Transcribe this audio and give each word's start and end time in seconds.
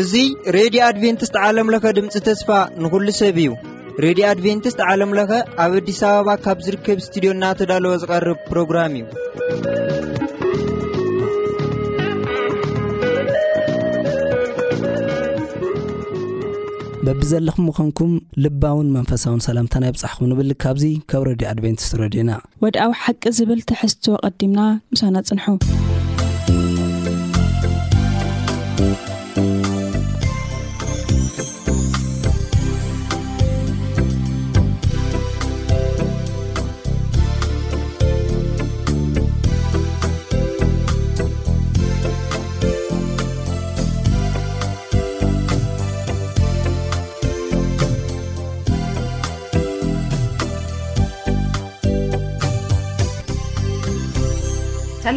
እዙይ 0.00 0.28
ሬድዮ 0.56 0.82
ኣድቨንትስት 0.90 1.34
ዓለምለኸ 1.48 1.84
ድምፂ 1.96 2.14
ተስፋ 2.28 2.48
ንዂሉ 2.84 3.06
ሰብ 3.20 3.36
እዩ 3.44 3.50
ሬድዮ 4.06 4.24
ኣድቨንትስት 4.32 4.80
ዓለም 4.90 5.10
ለኸ 5.18 5.30
ኣብ 5.64 5.72
ኣዲስ 5.82 6.00
ኣበባ 6.10 6.28
ካብ 6.46 6.58
ዝርከብ 6.66 6.98
እስትድዮ 7.04 7.32
እና 7.38 7.44
ተዳለወ 7.60 7.94
ዝቐርብ 8.02 8.38
ፕሮግራም 8.50 8.92
እዩ 9.00 9.04
በቢ 17.06 17.20
ዘለኹም 17.30 17.64
ምኾንኩም 17.68 18.10
ልባውን 18.42 18.88
መንፈሳውን 18.96 19.40
ሰላምታናይ 19.46 19.90
ብፃሕኩም 19.94 20.28
ንብል 20.30 20.50
ካብዙ 20.62 20.84
ካብ 21.12 21.22
ረድዩ 21.30 21.46
ኣድቨንቲስ 21.52 21.88
ረድዩና 22.02 22.30
ወድኣዊ 22.64 22.92
ሓቂ 23.02 23.22
ዝብል 23.38 23.62
ትሕዝትዎ 23.70 24.14
ቐዲምና 24.28 24.60
ምሳና 24.92 25.14
ፅንሑ 25.30 25.46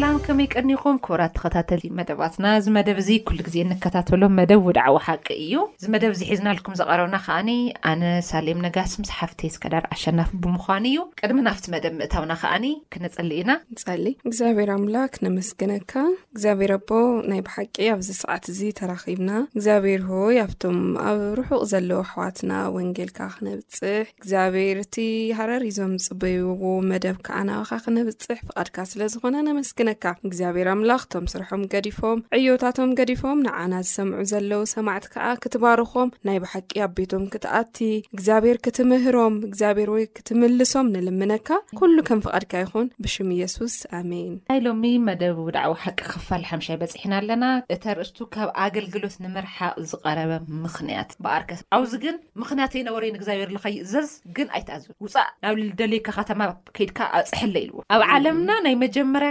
ላም 0.00 0.16
ከመይ 0.24 0.46
ቀኒኹም 0.60 0.96
ኮብራት 1.06 1.32
ተከታተል 1.36 1.82
መደባትና 1.98 2.46
እዚ 2.58 2.66
መደብ 2.76 2.96
እዚ 3.02 3.10
ኩሉ 3.28 3.38
ግዜ 3.46 3.56
ንከታተሎም 3.68 4.32
መደብ 4.38 4.60
ውድዓዊ 4.68 4.96
ሓቂ 5.06 5.26
እዩ 5.44 5.54
እዚ 5.80 5.84
መደብ 5.94 6.10
እዚ 6.14 6.22
ሒዝናልኩም 6.32 6.74
ዘቀረብና 6.80 7.16
ከዓኒ 7.26 7.50
ኣነ 7.90 8.02
ሳሌም 8.30 8.58
ነጋስምስሓፍቲ 8.64 9.40
ዝከዳር 9.54 9.84
ኣሸናፍ 9.94 10.30
ብምኳኑ 10.42 10.82
እዩ 10.90 10.98
ቀድሚ 11.20 11.38
ናብቲ 11.46 11.64
መደብ 11.74 11.94
ምእታውና 12.00 12.34
ከዓኒ 12.42 12.66
ክነፀሊ 12.96 13.30
ኢና 13.44 13.52
ንፀሊ 13.76 14.04
እግዚኣብሔር 14.28 14.72
ኣምላክ 14.76 15.14
ነመስገነካ 15.26 15.92
እግዚኣብሔር 16.34 16.72
ኣቦ 16.78 16.90
ናይ 17.32 17.40
ብሓቂ 17.46 17.76
ኣብዚ 17.94 18.10
ሰዓት 18.20 18.44
እዚ 18.54 18.60
ተራኪብና 18.82 19.30
እግዚኣብሔር 19.56 20.04
ሆይ 20.10 20.36
ኣብቶም 20.46 20.78
ኣብ 21.06 21.22
ርሑቕ 21.40 21.62
ዘለዉ 21.72 21.98
ኣሕዋትና 22.08 22.52
ወንጌልካ 22.76 23.18
ክነብፅሕ 23.36 24.04
እግዚኣብሔር 24.20 24.76
እቲ 24.84 24.94
ሃረሪዞም 25.40 25.94
ዝፅበይዎ 26.04 26.62
መደብ 26.92 27.18
ክዓናካ 27.28 27.70
ክነብፅሕ 27.86 28.38
ፍድካ 28.52 28.76
ስለዝኮነ 28.92 29.36
ነመስግ 29.50 29.80
እግዚኣብሄር 30.28 30.68
ኣምላኽቶም 30.72 31.24
ስርሖም 31.32 31.62
ገዲፎም 31.72 32.18
ዕዮታቶም 32.36 32.90
ገዲፎም 32.98 33.38
ንዓና 33.46 33.72
ዝሰምዑ 33.86 34.20
ዘለው 34.30 34.62
ሰማዕቲ 34.74 35.04
ከዓ 35.14 35.24
ክትባርኾም 35.42 36.08
ናይ 36.28 36.38
ብሓቂ 36.44 36.70
ኣብ 36.86 36.92
ቤቶም 36.98 37.24
ክትኣቲ 37.32 37.76
እግዚኣብሔር 38.16 38.58
ክትምህሮም 38.66 39.34
እግዚኣብሔር 39.48 39.90
ወይ 39.94 40.04
ክትምልሶም 40.18 40.90
ንልምነካ 40.94 41.48
ኩሉ 41.80 41.96
ከም 42.08 42.22
ፍቐድካ 42.26 42.52
ይኹን 42.64 42.88
ብሽም 43.04 43.30
የሱስ 43.40 43.76
ኣሜን 44.00 44.34
ናይ 44.52 44.60
ሎሚ 44.66 44.84
መደብ 45.08 45.36
ውድዕዊ 45.46 45.74
ሓቂ 45.84 45.98
ክክፋል 46.08 46.44
ሓምሻ 46.50 46.66
ይበፅሕና 46.76 47.12
ኣለና 47.20 47.44
እተ 47.76 47.84
ርእስቱ 48.00 48.18
ካብ 48.36 48.50
ኣገልግሎት 48.66 49.16
ንምርሓቅ 49.24 49.72
ዝቀረበ 49.92 50.32
ምክንያት 50.64 51.10
በኣርከ 51.26 51.50
ኣብዚ 51.78 51.92
ግን 52.06 52.16
ምክንያት 52.42 52.72
ይነበረን 52.80 53.16
እግዚኣብሔር 53.20 53.50
ንኸይእዘዝ 53.58 54.10
ግን 54.38 54.48
ኣይትኣዝ 54.58 54.84
ውፃእ 55.06 55.28
ናብ 55.44 55.56
ደሌይካ 55.82 56.08
ከተማ 56.20 56.42
ከድካ 56.76 56.98
ኣፅሕለ 57.18 57.54
ኢልዎ 57.64 57.78
ኣብ 57.94 58.02
ዓለምና 58.14 58.50
ናይ 58.66 58.74
መጀመር 58.84 59.24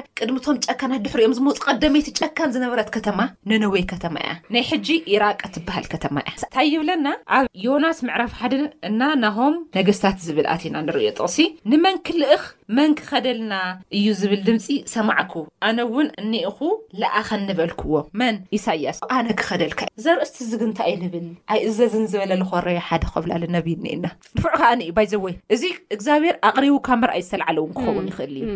ም 0.52 0.58
ጨካናት 0.69 1.02
ድሕሪኦም 1.05 1.33
ዝመፅእ 1.38 1.64
ቀደመይቲ 1.67 2.08
ጨካን 2.22 2.50
ዝነበረት 2.55 2.89
ከተማ 2.95 3.20
ንነወይ 3.49 3.83
ከተማ 3.92 4.15
እያ 4.23 4.32
ናይ 4.54 4.64
ሕጂ 4.71 4.87
ኢራቀ 5.14 5.42
ትበሃል 5.55 5.86
ከተማ 5.93 6.15
እያ 6.30 6.33
እንታይ 6.42 6.67
ይብለና 6.73 7.08
ኣብ 7.37 7.45
ዮናስ 7.65 7.99
ምዕራፍ 8.08 8.33
ሓደ 8.39 8.54
እና 8.89 9.02
ናሆም 9.23 9.55
ነገስታት 9.77 10.17
ዝብል 10.27 10.48
ኣትና 10.54 10.76
ንሪዮ 10.87 11.09
ጥቕሲ 11.20 11.39
ንመን 11.71 11.98
ክልእኽ 12.08 12.43
መን 12.77 12.92
ክኸደልና 12.99 13.54
እዩ 13.98 14.08
ዝብል 14.21 14.42
ድምፂ 14.48 14.67
ሰማዕኩ 14.93 15.33
ኣነ 15.67 15.80
እውን 15.89 16.08
እኒኢኹ 16.23 16.58
ዝኣኸንበልክዎ 17.02 17.93
መን 18.21 18.38
ኢሳያስ 18.59 18.99
ኣነ 19.17 19.27
ክኸደልካ 19.42 19.82
እ 19.89 20.02
ዘርእስቲ 20.05 20.39
ዝግ 20.54 20.64
ታይእይ 20.80 20.98
ንብል 21.04 21.27
ኣይ 21.54 21.59
እዘዝን 21.70 22.08
ዝበለኮር 22.14 22.67
ሓደ 22.89 23.04
ከብላለ 23.14 23.43
ነቢን 23.58 23.82
ኒኢና 23.86 24.05
ድፉዕ 24.38 24.54
ከዓዩ 24.59 24.89
ይዘወይ 25.05 25.36
እዚ 25.58 25.64
እግዚኣብሔር 25.98 26.36
ኣቕሪቡ 26.52 26.76
ካብ 26.89 26.99
መርኣይ 27.04 27.23
ዝሰላዓለውን 27.27 27.71
ክኸውን 27.77 28.09
ይኽእል 28.11 28.36
እዩ 28.42 28.48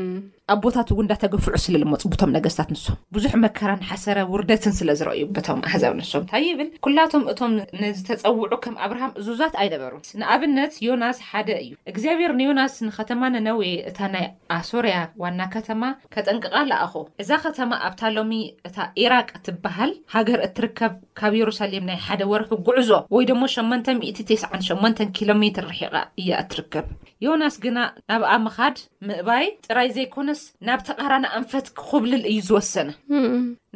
ኣብ 0.54 0.60
ቦታት 0.66 0.88
እው 0.94 1.00
እንዳተገፍዑ 1.04 1.54
ስለ 1.64 1.74
ልመፁ 1.82 2.04
ብቶም 2.14 2.32
ነገስታት 2.36 2.70
ንሶ 2.74 2.86
ብዙሕ 3.16 3.34
መከራ 3.44 3.72
ሓሰረ 3.90 4.20
ውርደትን 4.34 4.74
ስለዝረአዩ 4.80 5.22
ብቶም 5.38 5.60
ኣህዛብ 5.68 5.94
ንሶም 6.00 6.22
እንታይ 6.24 6.46
ብል 6.60 6.70
ኩላቶም 6.86 7.24
እቶም 7.32 7.52
ንዝተፀውዑ 7.82 8.54
ከም 8.64 8.76
ኣብርሃም 8.86 9.12
እዙዛት 9.22 9.54
ኣይነበሩ 9.64 9.94
ንኣብነት 10.22 10.74
ዮናስ 10.88 11.18
ሓደ 11.30 11.50
እዩ 11.64 11.72
እግዚኣብሔር 11.92 12.34
ንዮናስ 12.40 12.76
ንከተማ 12.88 13.22
ነነወየ 13.36 13.76
እታ 13.92 14.00
ናይ 14.14 14.26
ኣሶርያ 14.58 14.96
ዋና 15.24 15.40
ከተማ 15.56 15.84
ከጠንቅቃ 16.16 16.54
ላኣኾ 16.72 16.96
እዛ 17.24 17.32
ከተማ 17.46 17.72
ኣብታ 17.90 18.02
ሎሚ 18.18 18.34
እታ 18.70 18.78
ኢራቅ 19.04 19.30
እትበሃል 19.40 19.94
ሃገር 20.16 20.40
እትርከብ 20.48 20.96
ካብ 21.22 21.34
የሩሳሌም 21.42 21.88
ናይ 21.92 22.00
ሓደ 22.08 22.22
ወርፊ 22.34 22.52
ጉዕዞ 22.70 22.90
ወይ 23.18 23.24
ደሞ 23.32 23.44
88 23.58 25.06
ኪሎ 25.18 25.30
ሜትር 25.44 25.64
ርሒቃ 25.72 25.96
እያ 26.24 26.32
እትርከብ 26.46 26.86
ዮናስ 27.28 27.56
ግና 27.64 27.78
ናብኣ 28.10 28.30
ምኻድ 28.48 28.78
ምእባይ 29.08 29.46
ጥራይ 29.68 29.90
ዘይኮነ 29.96 30.28
ናብ 30.68 30.80
ተቃራና 30.88 31.26
ኣንፈት 31.40 31.66
ክብልል 31.86 32.24
እዩ 32.32 32.40
ዝወሰነ 32.48 32.90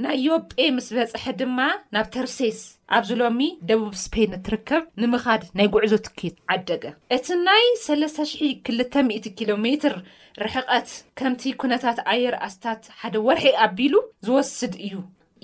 ናይ 0.04 0.18
ዮጴ 0.28 0.52
ምስ 0.76 0.88
በፅሐ 0.98 1.24
ድማ 1.40 1.58
ናብ 1.96 2.08
ተርሴስ 2.16 2.60
ኣብዚ 2.98 3.10
ሎሚ 3.22 3.44
ደቡብ 3.70 3.94
ስፔን 4.04 4.34
እትርከብ 4.38 4.84
ንምኻድ 5.04 5.44
ናይ 5.60 5.68
ጉዕዞ 5.76 5.94
ትኬዝ 6.08 6.34
ዓደገ 6.56 6.84
እቲ 7.18 7.28
ናይ 7.48 7.66
3020 7.88 9.34
ኪሎሜትር 9.40 9.96
ርሕቀት 10.44 10.90
ከምቲ 11.20 11.42
ኩነታት 11.64 11.98
ኣየር 12.14 12.36
ኣስታት 12.48 12.84
ሓደ 13.02 13.16
ወርሒ 13.28 13.48
ኣቢሉ 13.66 13.96
ዝወስድ 14.28 14.76
እዩ 14.88 14.96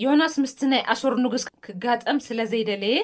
ዮናስ 0.03 0.35
ምስቲ 0.43 0.59
ናይ 0.71 0.81
ኣሶር 0.91 1.13
ንጉስ 1.23 1.43
ክጋጠም 1.65 2.19
ስለዘይደለየ 2.27 2.97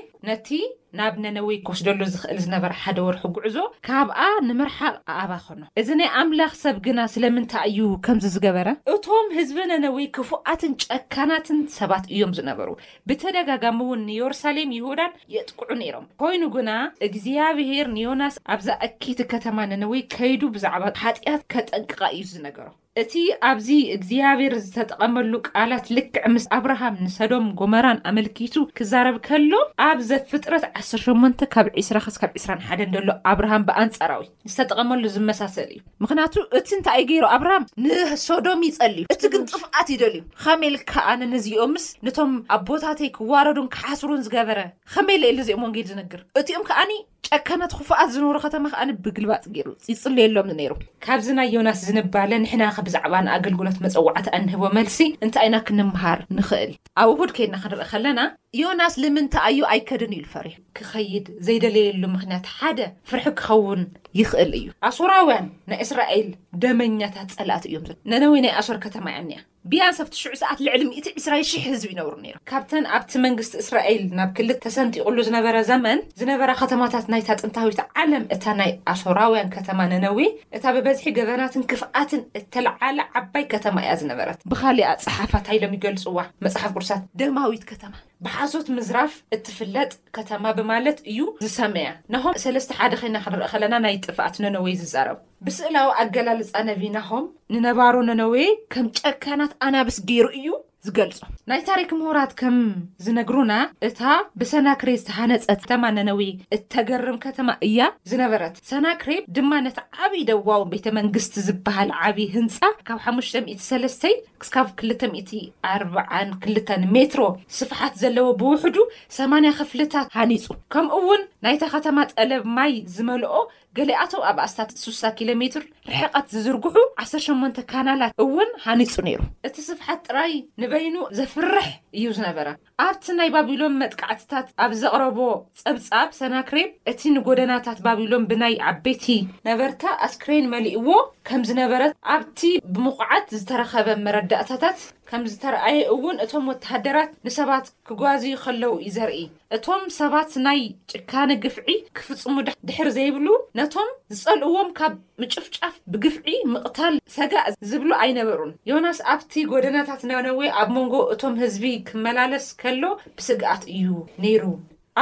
ናብ 0.99 1.15
ነነወይ 1.23 1.57
ኮስደሉ 1.67 1.99
ዝኽእል 2.13 2.37
ዝነበረ 2.43 2.71
ሓደ 2.81 2.97
ወርሑ 3.05 3.23
ጉዕዞ 3.35 3.55
ካብኣ 3.87 4.19
ንምርሓቅ 4.47 4.95
ኣባ 5.21 5.31
ኸኖ 5.45 5.61
እዚ 5.79 5.87
ናይ 5.99 6.09
ኣምላኽ 6.21 6.53
ሰብ 6.63 6.77
ግና 6.85 6.99
ስለምንታይ 7.15 7.65
እዩ 7.71 7.79
ከምዚ 8.05 8.25
ዝገበረ 8.35 8.67
እቶም 8.93 9.27
ህዝቢ 9.37 9.57
ነነወይ 9.71 10.07
ክፉኣትን 10.17 10.73
ጨካናትን 10.85 11.59
ሰባት 11.77 12.05
እዮም 12.13 12.33
ዝነበሩ 12.39 12.69
ብተደጋጋሚ 13.09 13.79
እውን 13.87 14.05
ንየሩሳሌም 14.11 14.73
ይሁዳን 14.77 15.17
የጥቅዑ 15.35 15.69
ነይሮም 15.81 16.07
ኮይኑ 16.23 16.43
ግና 16.55 16.69
እግዚኣብሄር 17.09 17.89
ንዮናስ 17.97 18.37
ኣብዝኣኪቲ 18.55 19.19
ከተማ 19.35 19.57
ነነወይ 19.73 20.03
ከይዱ 20.15 20.41
ብዛዕባ 20.57 20.83
ሓጢኣት 21.03 21.43
ከጠንቅቃ 21.55 22.01
እዩ 22.15 22.23
ዝነገሩ 22.33 22.67
እቲ 23.01 23.13
ኣብዚ 23.47 23.69
እግዚኣብሔር 23.95 24.53
ዝተጠቐመሉ 24.65 25.31
ቃላት 25.49 25.85
ልክዕ 25.95 26.19
ምስ 26.33 26.45
ኣብርሃም 26.57 26.93
ንሶዶም 27.05 27.47
ጎመራን 27.59 27.97
ኣመልኪቱ 28.11 28.55
ክዛረብ 28.77 29.15
ከሎ 29.25 29.51
ኣብዘፍጥረት 29.87 30.63
ዓሰርሸመን 30.81 31.33
ካብ 31.53 31.67
ዒስራ 31.79 31.97
ስ 32.15 32.21
ካብ 32.21 32.31
2ስራ 32.39 32.53
ሓ 32.67 32.77
ዶሎ 32.93 33.09
ኣብርሃም 33.31 33.65
ብኣንፃራዊ 33.69 34.23
ዝተጠቐመሉ 34.51 35.03
ዝመሳሰል 35.15 35.67
እዩ 35.73 35.81
ምክንያቱ 36.05 36.33
እቲ 36.59 36.69
እንታይ 36.77 36.99
ይ 37.01 37.05
ገይሩ 37.09 37.25
ኣብርሃም 37.37 37.65
ንሶዶም 37.87 38.61
ይፀልዩ 38.69 39.03
እቲ 39.15 39.23
ግን 39.33 39.43
ጥፍቃት 39.51 39.89
ይደል 39.95 40.15
ዩ 40.19 40.21
ከመኢል 40.43 40.77
ከኣነንዚኦምስ 40.93 41.85
ነቶም 42.07 42.31
ኣብ 42.57 42.63
ቦታተይ 42.69 43.11
ክዋረዱን 43.19 43.67
ክሓስሩን 43.75 44.23
ዝገበረ 44.27 44.61
ከመይ 44.95 45.19
ለኤሊ 45.23 45.39
ዚኦም 45.49 45.65
ወንጌል 45.67 45.87
ዝነግር 45.91 46.23
እቲኦም 46.43 46.65
ከዓኒ 46.71 46.91
ጨካናት 47.27 47.71
ኩፉኣት 47.77 48.09
ዝነብሩ 48.13 48.37
ከተማ 48.45 48.65
ከዓ 48.73 48.81
ብግልባፅ 49.05 49.43
ገይሩ 49.55 49.67
ይፅልየሎም 49.91 50.49
ነይሩ 50.59 50.71
ካብዚናይ 51.05 51.47
ዮናስ 51.55 51.79
ዝንባለ 51.87 52.31
ንሕና 52.43 52.63
ከ 52.75 52.79
ብዛዕባ 52.87 53.13
ንኣገልግሎት 53.27 53.77
መፀዋዕት 53.85 54.27
ንህቦ 54.45 54.61
መልሲ 54.77 54.99
እንታይ 55.25 55.47
ኢና 55.49 55.55
ክንምሃር 55.67 56.19
ንክእል 56.37 56.73
ኣብ 57.01 57.07
ውሁድ 57.13 57.31
ከይድና 57.37 57.57
ክንርኢ 57.63 57.85
ከለና 57.93 58.19
ዮናስ 58.59 58.93
ንምንታኣዩ 59.03 59.57
ኣይከደን 59.71 60.11
ኢሉ 60.17 60.25
ፈሪሕ 60.33 60.53
ክኸይድ 60.77 61.25
ዘይደለየሉ 61.45 62.03
ምክንያት 62.15 62.45
ሓደ 62.57 62.79
ፍርሒ 63.09 63.25
ክኸውን 63.39 63.81
ይኽእል 64.19 64.51
እዩ 64.59 64.67
ኣሶራውያን 64.89 65.47
ናይ 65.69 65.79
እስራኤል 65.85 66.27
ደመኛታት 66.63 67.31
ፀላኣት 67.37 67.65
እዮም 67.69 67.89
ነነዌ 68.11 68.35
ናይ 68.45 68.53
ኣሶር 68.59 68.77
ከተማ 68.85 69.05
እያኒኣ 69.13 69.39
ብያን 69.69 69.95
ሰብቲ 69.97 70.15
ሽዑ 70.23 70.31
ሰዓት 70.41 70.59
ልዕሊ 70.65 70.81
ት 71.05 71.13
ዒስራኤል 71.19 71.45
ሽ0 71.51 71.61
ህዝቢ 71.69 71.89
ይነብሩ 71.93 72.33
ካብተን 72.49 72.85
ኣብቲ 72.95 73.13
መንግስቲ 73.25 73.53
እስራኤል 73.63 74.01
ናብ 74.17 74.29
ክል 74.37 74.49
ተሰንቲቁሉ 74.65 75.15
ዝነበረ 75.27 75.55
ዘመን 75.71 75.99
ዝነበረ 76.21 76.49
ከተማታት 76.61 77.05
ናይ 77.13 77.21
ታጥንታዊት 77.29 77.79
ዓለም 78.01 78.25
እታ 78.35 78.45
ናይ 78.59 78.71
ኣሶራውያን 78.93 79.49
ከተማ 79.55 79.79
ነነዊ 79.93 80.19
እታ 80.57 80.63
ብበዝሒ 80.75 81.07
ገበናትን 81.19 81.65
ክፍኣትን 81.73 82.21
እተለዓለ 82.41 82.99
ዓባይ 83.21 83.45
ከተማ 83.55 83.75
እያ 83.85 83.95
ዝነበረት 84.03 84.39
ብካሊኣ 84.53 84.91
ፀሓፋት 85.07 85.47
ሃይሎም 85.53 85.75
ይገልፅዋ 85.79 86.19
መፅሓፍ 86.47 86.73
ቅርሳት 86.77 87.03
ደማዊት 87.21 87.65
ከተማ 87.73 87.95
ብሓሶት 88.25 88.67
ምዝራፍ 88.75 89.13
እትፍለጥ 89.35 89.91
ከተማ 90.15 90.43
ብማለት 90.57 90.97
እዩ 91.11 91.19
ዝሰመያ 91.45 91.87
ናኸም 92.13 92.37
ሰለስተ 92.43 92.77
ሓደ 92.79 92.93
ኸይና 93.01 93.17
ክንርኢ 93.25 93.47
ከለና 93.53 93.75
ናይ 93.85 93.97
ጥፋኣት 94.07 94.35
ነነዌይ 94.45 94.75
ዝዘረብ 94.81 95.19
ብስእላዊ 95.47 95.89
ኣገላልፃ 96.03 96.51
ነቢናኸም 96.69 97.25
ንነባሮ 97.55 97.95
ነነዌይ 98.11 98.47
ከም 98.75 98.87
ጨካናት 99.01 99.53
ኣናብስ 99.67 99.99
ገይሩ 100.11 100.27
እዩ 100.39 100.47
ዝገልፁ 100.85 101.17
ናይ 101.49 101.59
ታሪክ 101.67 101.89
ምሁራት 101.99 102.31
ከም 102.39 102.57
ዝነግሩና 103.05 103.53
እታ 103.87 104.01
ብሰናክሬ 104.39 104.89
ዝተሃነፀት 105.01 105.43
ከተማ 105.63 105.83
ነነዊ 105.97 106.21
እተገርም 106.55 107.17
ከተማ 107.25 107.49
እያ 107.67 107.79
ዝነበረት 108.09 108.55
ሰናክሬ 108.71 109.13
ድማ 109.37 109.51
ነቲ 109.65 109.77
ዓብይ 110.05 110.23
ደዋው 110.29 110.63
ቤተ 110.73 110.85
መንግስቲ 110.99 111.35
ዝበሃል 111.47 111.91
ዓብዪ 112.07 112.25
ህንፃ 112.35 112.57
ካብ 112.89 112.99
53ተ 113.13 114.03
ክካብ 114.43 114.67
242 114.85 116.73
ሜትሮ 116.97 117.23
ስፍሓት 117.59 117.93
ዘለዎ 118.03 118.27
ብውሕዱ 118.41 118.77
8 119.19 119.53
ክፍልታት 119.59 120.09
ሃኒፁ 120.17 120.45
ከምውን 120.75 121.23
ናይታ 121.47 121.63
ከተማ 121.75 121.97
ጠለብ 122.13 122.45
ማይ 122.57 122.73
ዝመልኦ 122.95 123.35
ገሊኣቶ 123.77 124.13
ኣብ 124.29 124.37
ኣስታት 124.43 124.69
6ሳ 124.81 125.01
ኪሎ 125.17 125.29
ሜት 125.39 125.55
ርሕቐት 125.61 126.27
ዝዝርግሑ 126.33 126.75
18 127.03 127.57
ካናላት 127.71 128.13
እውን 128.23 128.49
ሃኒፁ 128.65 128.93
ነይሩ 129.07 129.19
እቲ 129.47 129.55
ስብሓት 129.69 129.99
ጥራይ 130.07 130.33
ንበይኑ 130.61 130.95
ዘፍርሕ 131.17 131.67
እዩ 131.97 132.05
ዝነበረ 132.17 132.47
ኣብቲ 132.85 133.05
ናይ 133.19 133.29
ባቢሎን 133.35 133.75
መጥቃዕትታት 133.81 134.47
ኣብ 134.65 134.71
ዘቕረቦ 134.81 135.19
ፀብፃብ 135.63 136.09
ሰናክሬ 136.19 136.59
እቲ 136.91 137.01
ንጎደናታት 137.17 137.81
ባቢሎን 137.87 138.27
ብናይ 138.31 138.55
ዓበይቲ 138.71 139.05
ነበርታ 139.49 139.83
ኣስክሬን 140.07 140.49
መሊእዎ 140.53 140.87
ከም 141.29 141.43
ዝነበረት 141.49 141.93
ኣብቲ 142.15 142.41
ብምቑዓት 142.75 143.27
ዝተረኸበ 143.41 143.87
መረዳእታታት 144.05 144.79
ከም 145.09 145.23
ዝተረአየ 145.31 145.79
እውን 145.95 146.17
እቶም 146.23 146.45
ወተሃደራት 146.51 147.09
ንሰባት 147.25 147.65
ክጓዝዩ 147.87 148.31
ከለው 148.43 148.73
እዩ 148.85 148.93
ዘርኢ 148.95 149.17
እቶም 149.55 149.83
ሰባት 149.97 150.31
ናይ 150.45 150.61
ጭካኒ 150.91 151.29
ግፍዒ 151.43 151.67
ክፍፅሙ 151.97 152.35
ድሕር 152.69 152.89
ዘይብሉ 152.97 153.27
ነቶም 153.59 153.89
ዝጸልእዎም 154.15 154.69
ካብ 154.79 154.95
ምጭፍጫፍ 155.23 155.75
ብግፍዒ 155.93 156.33
ምቕታል 156.53 156.95
ሰጋእ 157.17 157.47
ዝብሉ 157.71 157.91
ኣይነበሩን 158.03 158.53
ዮናስ 158.71 158.99
ኣብቲ 159.15 159.33
ጎደናታት 159.51 160.01
ነነዌይ 160.11 160.51
ኣብ 160.61 160.69
መንጎ 160.77 160.95
እቶም 161.15 161.35
ህዝቢ 161.43 161.65
ክመላለስ 161.89 162.47
ከሎ 162.63 162.83
ብስግኣት 163.17 163.63
እዩ 163.75 163.87
ነይሩ 164.23 164.43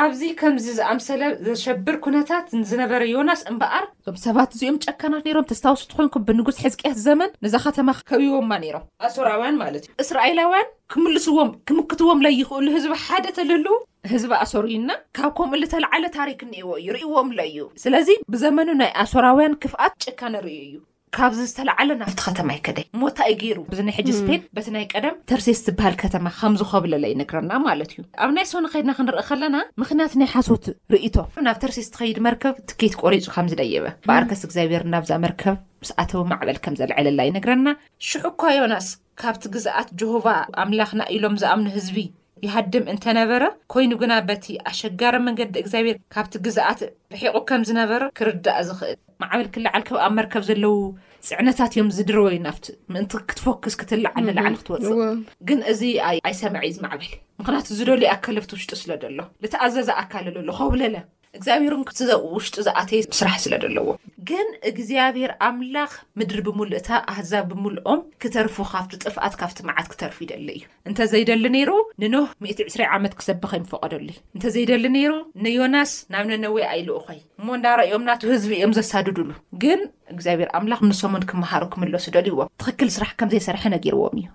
ኣብዚ 0.02 0.22
ከምዚ 0.40 0.66
ዝኣምሰለ 0.78 1.24
ዘሸብር 1.46 1.96
ኩነታት 2.04 2.46
ንዝነበረ 2.60 3.02
ዮናስ 3.16 3.42
እምበኣር 3.52 3.84
እዞም 4.00 4.16
ሰባት 4.24 4.50
እዚኦም 4.56 4.78
ጨካናት 4.86 5.26
ሮም 5.36 5.46
ተስታወሱት 5.52 5.92
ኮይንኩም 5.98 6.24
ብንጉስ 6.28 6.58
ሕዝቅት 6.64 6.96
ዘመን 7.06 7.30
ነዛ 7.46 7.56
ከተማ 7.66 7.90
ከቢይቦማ 8.10 8.52
ነይሮም 8.64 8.86
ኣሶራውያን 9.08 9.60
ማለት 9.64 9.84
እዩ 9.88 9.94
እስራኤላውያን 10.04 10.72
ክምልስዎም 10.94 11.52
ክምክትዎም 11.72 12.24
ላይኽእሉ 12.26 12.66
ህዝቢ 12.78 12.98
ሓደ 13.06 13.26
ተለልው 13.40 13.78
ህዝቢ 14.14 14.34
ኣሶሩዩና 14.46 14.90
ካብ 15.20 15.32
ከምኡ 15.40 15.60
ልተለዓለ 15.64 16.04
ታሪክ 16.18 16.40
እኒእዎ 16.48 16.72
ዩርእይዎም 16.88 17.30
ለእዩ 17.40 17.58
ስለዚ 17.86 18.10
ብዘመኑ 18.36 18.70
ናይ 18.82 18.92
ኣሶራውያን 19.06 19.60
ክፍኣት 19.66 19.96
ጭካነ 20.08 20.34
ርዩ 20.48 20.58
እዩ 20.70 20.76
ካብዚ 21.18 21.40
ዝተላዓለ 21.50 21.90
ናፍቲ 22.00 22.20
ከተማ 22.28 22.50
ይከደይ 22.56 22.86
ሞታ 23.00 23.18
እ 23.32 23.34
ገይሩ 23.42 23.58
ብናይ 23.78 23.94
ሕጂ 23.98 24.10
ስፔን 24.20 24.42
በቲ 24.56 24.68
ናይ 24.76 24.86
ቀደም 24.94 25.16
ተርሴስ 25.32 25.60
ዝበሃል 25.66 25.96
ከተማ 26.04 26.26
ከምዝኸብለለ 26.38 27.04
ይነግረና 27.12 27.52
ማለት 27.68 27.92
እዩ 27.94 28.02
ኣብ 28.26 28.32
ናይ 28.38 28.46
ስን 28.52 28.66
ከይድና 28.74 28.92
ክንርኢ 29.00 29.22
ከለና 29.30 29.58
ምክንያት 29.82 30.14
ናይ 30.22 30.30
ሓሶት 30.34 30.66
ርኢቶም 30.94 31.28
ናብ 31.48 31.58
ተርሴስ 31.64 31.90
ትኸይድ 31.96 32.20
መርከብ 32.28 32.56
ትኬት 32.72 32.96
ቆሪፁ 33.04 33.28
ከምዝደየበ 33.36 33.86
በኣርከስ 34.08 34.42
እግዚኣብሔር 34.50 34.86
ናብዛ 34.96 35.12
መርከብ 35.28 35.58
ምስ 35.84 35.92
ኣተዊ 36.04 36.24
ማዕበል 36.34 36.60
ከም 36.66 36.78
ዘልዕለላ 36.82 37.28
ይነግረና 37.30 37.68
ሽሑ 38.10 38.26
እኳ 38.34 38.42
ዮናስ 38.60 38.90
ካብቲ 39.24 39.44
ግዛኣት 39.58 39.90
ጀሆባ 40.02 40.28
ኣምላኽና 40.66 41.02
ኢሎም 41.18 41.38
ዝኣምኑ 41.44 41.70
ህዝቢ 41.78 41.98
ይሃድም 42.46 42.86
እንተነበረ 42.92 43.44
ኮይኑ 43.74 43.92
ግና 44.00 44.14
በቲ 44.30 44.46
ኣሸጋረ 44.70 45.16
መንገዲ 45.28 45.56
እግዚኣብሔር 45.62 45.98
ካብቲ 46.14 46.34
ግዛኣት 46.48 46.80
ብሒቁ 47.14 47.36
ከም 47.50 47.62
ዝነበረ 47.70 48.02
ክርዳእ 48.18 48.60
ዝኽእል 48.70 48.98
በል 49.38 49.48
ክላዓል 49.56 49.84
ከብኣብ 49.90 50.14
መርከብ 50.20 50.44
ዘለው 50.50 50.76
ፅዕነታት 51.28 51.72
እዮም 51.76 51.90
ዝድርበ 51.98 52.26
ዩ 52.36 52.38
ናፍቲ 52.48 52.66
ምእንቲ 52.94 53.14
ክትፈክስ 53.32 53.76
ክትልዓል 53.82 54.24
ኒላዕሊ 54.30 54.54
ክትወፅእ 54.62 55.02
ግን 55.48 55.60
እዚ 55.72 55.82
ኣይሰማዒእዩ 56.10 56.74
ዝ 56.78 56.82
ማዕበል 56.86 57.12
ምክንያቱ 57.42 57.68
ዝደልዩ 57.80 58.08
ኣከለብቲ 58.16 58.52
ውሽጡ 58.58 58.72
ስለ 58.82 58.92
ደሎ 59.04 59.20
ዝተኣዘዛ 59.46 59.90
ኣካለዘሎ 60.04 60.50
ከብለለ 60.60 60.96
እግዚኣብሄሩ 61.38 61.74
ውሽጡ 62.36 62.56
ዝኣተይ 62.68 63.02
ስራሕ 63.20 63.38
ስለ 63.46 63.54
ደለዎ 63.64 63.86
ግን 64.30 64.48
እግዚኣብሔር 64.70 65.32
ኣምላኽ 65.46 65.92
ምድሪ 66.20 66.40
ብምሉእታ 66.48 66.90
ኣህዛብ 67.12 67.46
ብምሉኦም 67.52 68.02
ክተርፉ 68.22 68.56
ካብቲ 68.72 68.92
ጥፍኣት 69.04 69.34
ካብቲ 69.42 69.60
መዓት 69.70 69.88
ክተርፉ 69.92 70.18
ይደሊ 70.26 70.48
እዩ 70.58 70.62
እንተዘይደሊ 70.90 71.44
ነይሩ 71.56 71.72
ንኖህ 72.02 72.28
1እ 72.46 72.54
2ስሪ 72.66 72.82
ዓመት 72.98 73.14
ክሰብኸይ 73.20 73.60
ይፈቐደሉ 73.64 74.08
እዩ 74.14 74.20
እንተዘይደሊ 74.36 74.86
ነይሩ 74.98 75.12
ንዮናስ 75.46 75.94
ናብ 76.16 76.26
ነነወይ 76.32 76.66
ኣይሉኡ 76.74 77.00
ኾይ 77.10 77.20
እሞ 77.40 77.48
እንዳረዮም 77.58 78.06
ናቱ 78.10 78.22
ህዝቢ 78.34 78.52
እዮም 78.60 78.76
ዘሳድዱሉ 78.80 79.30
ግን 79.64 79.82
እግዚኣብሔር 80.16 80.50
ኣምላክ 80.58 80.82
ሰሙን 81.02 81.24
ክመሃሩ 81.30 81.64
ክምለሱ 81.74 82.06
ደልይዎ 82.16 82.38
ትክክል 82.62 82.88
ስራሕ 82.96 83.12
ከምዘይሰርሐ 83.20 83.64
ነርዎ 83.74 84.02
እዩ 84.16 84.26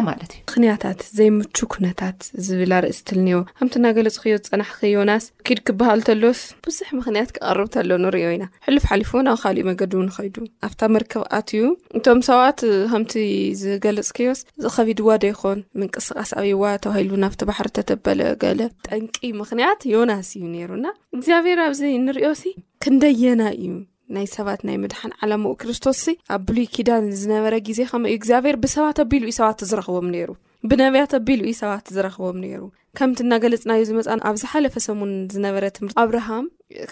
ም 1.35 1.36
ምቹ 1.37 1.57
ኩነታት 1.73 2.19
ዝብል 2.45 2.71
ኣርእ 2.77 2.93
ስትልኒ 2.97 3.29
ከምቲ 3.57 3.73
ናገለፅ 3.85 4.15
ክዮ 4.23 4.35
ዝፀናሕ 4.43 4.71
ዮናስ 4.93 5.25
ድ 5.57 5.59
ክበሃል 5.67 6.01
ሎስ 6.23 6.41
ብዙሕ 6.65 6.89
ምክንያት 6.99 7.29
ክቐርብ 7.35 7.69
ሎ 7.89 7.97
ንሪዮ 8.03 8.27
ኢና 8.35 8.45
ሉፍ 8.75 8.85
ሓሊፉን 8.91 9.29
ኣብ 9.31 9.39
ካልእ 9.43 9.65
መገዲ 9.69 9.93
ን 10.07 10.13
ከይዱ 10.15 10.35
ኣብታ 10.67 10.81
መርከብኣት 10.95 11.49
እዩ 11.55 11.63
እቶም 11.97 12.21
ሰባት 12.29 12.59
ከምቲ 12.93 13.13
ዝገልፅክዮስ 13.63 14.41
ዝከቢድዋ 14.65 15.09
ዶይኮን 15.25 15.59
ምንቅስቃስ 15.81 16.31
ኣብይዋ 16.39 16.63
ተባሂሉ 16.85 17.11
ናብቲ 17.25 17.41
ባሕሪ 17.51 17.67
ተተበለ 17.79 18.21
ገለ 18.45 18.61
ጠንቂ 18.87 19.15
ምኽንያት 19.41 19.81
ዮናስ 19.95 20.31
እዩ 20.39 20.65
ሩና 20.73 20.85
እግዚኣብሄር 21.17 21.61
ኣብዚ 21.67 21.81
ንሪዮ 22.07 22.29
ክንደየና 22.85 23.41
እዩ 23.59 23.75
ናይ 24.15 24.25
ሰባት 24.35 24.59
ናይ 24.67 24.75
ምድሓን 24.81 25.15
ዓለኡ 25.23 25.41
ክርስቶስ 25.61 26.01
ኣብ 26.33 26.41
ብሉይ 26.49 26.67
ዳን 26.89 27.05
ዝነበረ 27.21 27.53
ግዜ 27.67 27.79
ከ 27.89 27.93
ዩ 28.11 28.15
ግዚኣብር 28.25 28.55
ብሰባት 28.65 28.97
ኣቢሉ 29.03 29.23
ዩሰባ 29.31 29.49
ዝረኽቦም 29.69 30.07
بناواتا 30.69 31.17
بیلوایساوت 31.27 31.85
زرخوم 31.95 32.37
نېرو 32.43 32.69
ከምቲ 32.97 33.19
እናገለፅናዮ 33.25 33.81
ዝመፃ 33.89 34.05
ኣብዝሓለፈ 34.29 34.75
ሰሙን 34.87 35.11
ዝነበረ 35.33 35.65
ትምርቲ 35.77 35.97
ኣብርሃም 36.03 36.45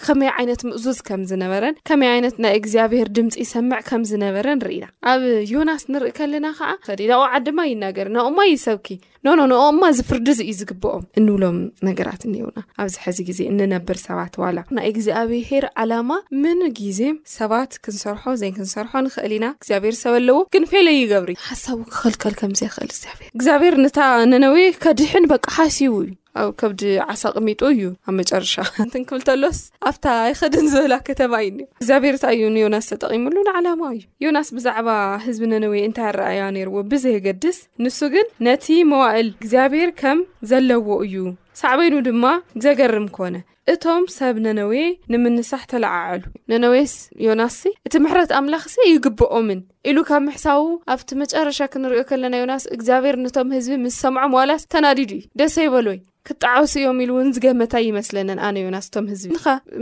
ከመይ 0.04 0.30
ዓይነት 0.36 0.60
ምእዙዝ 0.66 0.98
ከም 1.08 1.22
ዝነበረን 1.30 1.74
ከመይ 1.88 2.08
ዓይነት 2.12 2.36
ናይ 2.42 2.52
እግዚኣብሄር 2.60 3.08
ድምፂ 3.16 3.34
ይሰምዕ 3.42 3.78
ከም 3.88 4.02
ዝነበረን 4.10 4.56
ንርኢ 4.60 4.74
ኢና 4.76 4.86
ኣብ 5.10 5.22
ዮናስ 5.54 5.82
ንርኢ 5.92 6.10
ከለና 6.18 6.46
ከዓ 6.58 6.70
ከዲ 6.86 7.00
ናብዓድማ 7.10 7.58
ይናገር 7.72 8.08
ናኦማ 8.14 8.38
እዩ 8.50 8.56
ሰብኪ 8.66 8.88
ኖኖ 9.26 9.40
ንኦማ 9.52 9.82
ዝፍርድ 9.98 10.26
እዩ 10.34 10.48
ዝግብኦም 10.60 11.04
እንብሎም 11.18 11.58
ነገራት 11.88 12.22
እኒሄውና 12.28 12.58
ኣብዚሕዚ 12.84 13.18
ግዜ 13.28 13.40
እንነብር 13.52 13.98
ሰባት 14.06 14.34
ዋላ 14.42 14.58
ናይ 14.78 14.86
እግዚኣብሄር 14.92 15.66
ዓላማ 15.84 16.10
ምን 16.44 16.60
ግዜ 16.80 17.00
ሰባት 17.36 17.72
ክንሰርሖ 17.86 18.24
ዘ 18.42 18.52
ክንሰርሖ 18.58 18.94
ንክእል 19.08 19.34
ኢና 19.38 19.48
እግዚኣብሄር 19.60 19.96
ሰብ 20.04 20.16
ኣለዎ 20.20 20.38
ግን 20.54 20.66
ፈለ 20.72 20.86
ይገብር 21.00 21.30
ሓሳብ 21.48 21.78
ክከልከል 21.92 22.36
ከምዘክእል 22.42 22.90
ዚኣብ 23.02 23.20
እግዚኣብሄር 23.36 23.76
ነታ 23.86 23.98
ነነዌ 24.32 24.58
ከድሕን 24.86 25.26
በቃሓስ 25.34 25.78
ዩ 25.86 25.95
ዩኣብ 26.04 26.48
ከብዲ 26.60 26.82
ዓሳ 27.12 27.22
ቅሚጡ 27.38 27.60
እዩ 27.74 27.82
ኣብ 28.08 28.14
መጨረሻ 28.20 28.54
ንትንክብል 28.86 29.22
ተሎስ 29.28 29.58
ኣፍታ 29.90 30.06
ይኸደን 30.30 30.66
ዝበላ 30.72 30.96
ከተማ 31.08 31.32
እዩ 31.46 31.60
እግዚኣብሄርታ 31.80 32.24
እዩ 32.36 32.42
ንዮናስ 32.56 32.88
ተጠቂሙሉ 32.92 33.36
ንዓላማ 33.48 33.80
እዩ 33.96 34.04
ዮናስ 34.26 34.50
ብዛዕባ 34.58 34.88
ህዝቢ 35.26 35.44
ነነወይ 35.52 35.82
እንታይ 35.88 36.08
ኣረኣያ 36.12 36.42
ነይርዎ 36.58 36.76
ብዘየገድስ 36.92 37.60
ንሱ 37.86 37.98
ግን 38.14 38.26
ነቲ 38.48 38.66
መባእል 38.92 39.28
እግዚኣብሔር 39.38 39.92
ከም 40.02 40.20
ዘለዎ 40.52 40.88
እዩ 41.08 41.16
ሳዕበይኑ 41.60 41.94
ድማ 42.06 42.24
ዘገርም 42.64 43.04
ኮነ 43.16 43.36
እቶም 43.72 44.02
ሰብ 44.16 44.36
ነነዌ 44.44 44.72
ንምንሳሕ 45.12 45.62
ተለዓዐሉ 45.72 46.20
ነነዌስ 46.50 46.92
ዮናስ 47.26 47.56
እቲ 47.88 47.94
ምሕረት 48.06 48.32
ኣምላኽ 48.38 48.64
ሰ 48.74 48.84
ይግብኦምን 48.92 49.60
ኢሉ 49.92 49.98
ካብ 50.08 50.22
ምሕሳቡ 50.26 50.66
ኣብቲ 50.94 51.08
መጨረሻ 51.22 51.58
ክንሪኦ 51.72 52.02
ከለና 52.10 52.34
ዮናስ 52.42 52.66
እግዚኣብሔር 52.76 53.18
ነቶም 53.24 53.50
ህዝቢ 53.58 53.74
ምስሰምዖም 53.86 54.36
ዋላስ 54.38 54.64
ተናዲድእዩ 54.74 55.24
ደሰ 55.40 55.54
ይበሎወይ 55.66 55.98
ክጣዓሱ 56.28 56.72
እዮም 56.78 57.00
ኢሉ 57.02 57.10
ውን 57.16 57.28
ዝገመታይ 57.34 57.84
ይመስለነን 57.88 58.40
ኣነ 58.46 58.56
ዮናስቶም 58.64 59.04
ህዝ 59.10 59.20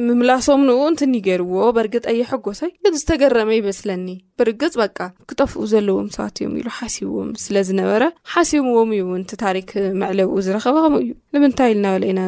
ምምላሶም 0.06 0.62
ን 0.68 0.74
እንትንገርዎ 0.88 1.62
በርጠየ 1.76 2.18
ሕጎሰይ 2.32 2.72
ዝተገረመ 2.98 3.50
ይመስለኒ 3.58 4.06
ብርፅ 4.40 4.76
ክጠፍኡ 5.30 5.62
ዘለዎም 5.72 6.10
ሰባት 6.16 6.38
እዮም 6.46 6.52
ሓዎም 6.96 7.30
ለዝነዎም 7.56 8.90
ዩለ 8.98 9.16
ዝረኸምእዩዩ 10.48 11.08
ልናለዩና 11.72 12.20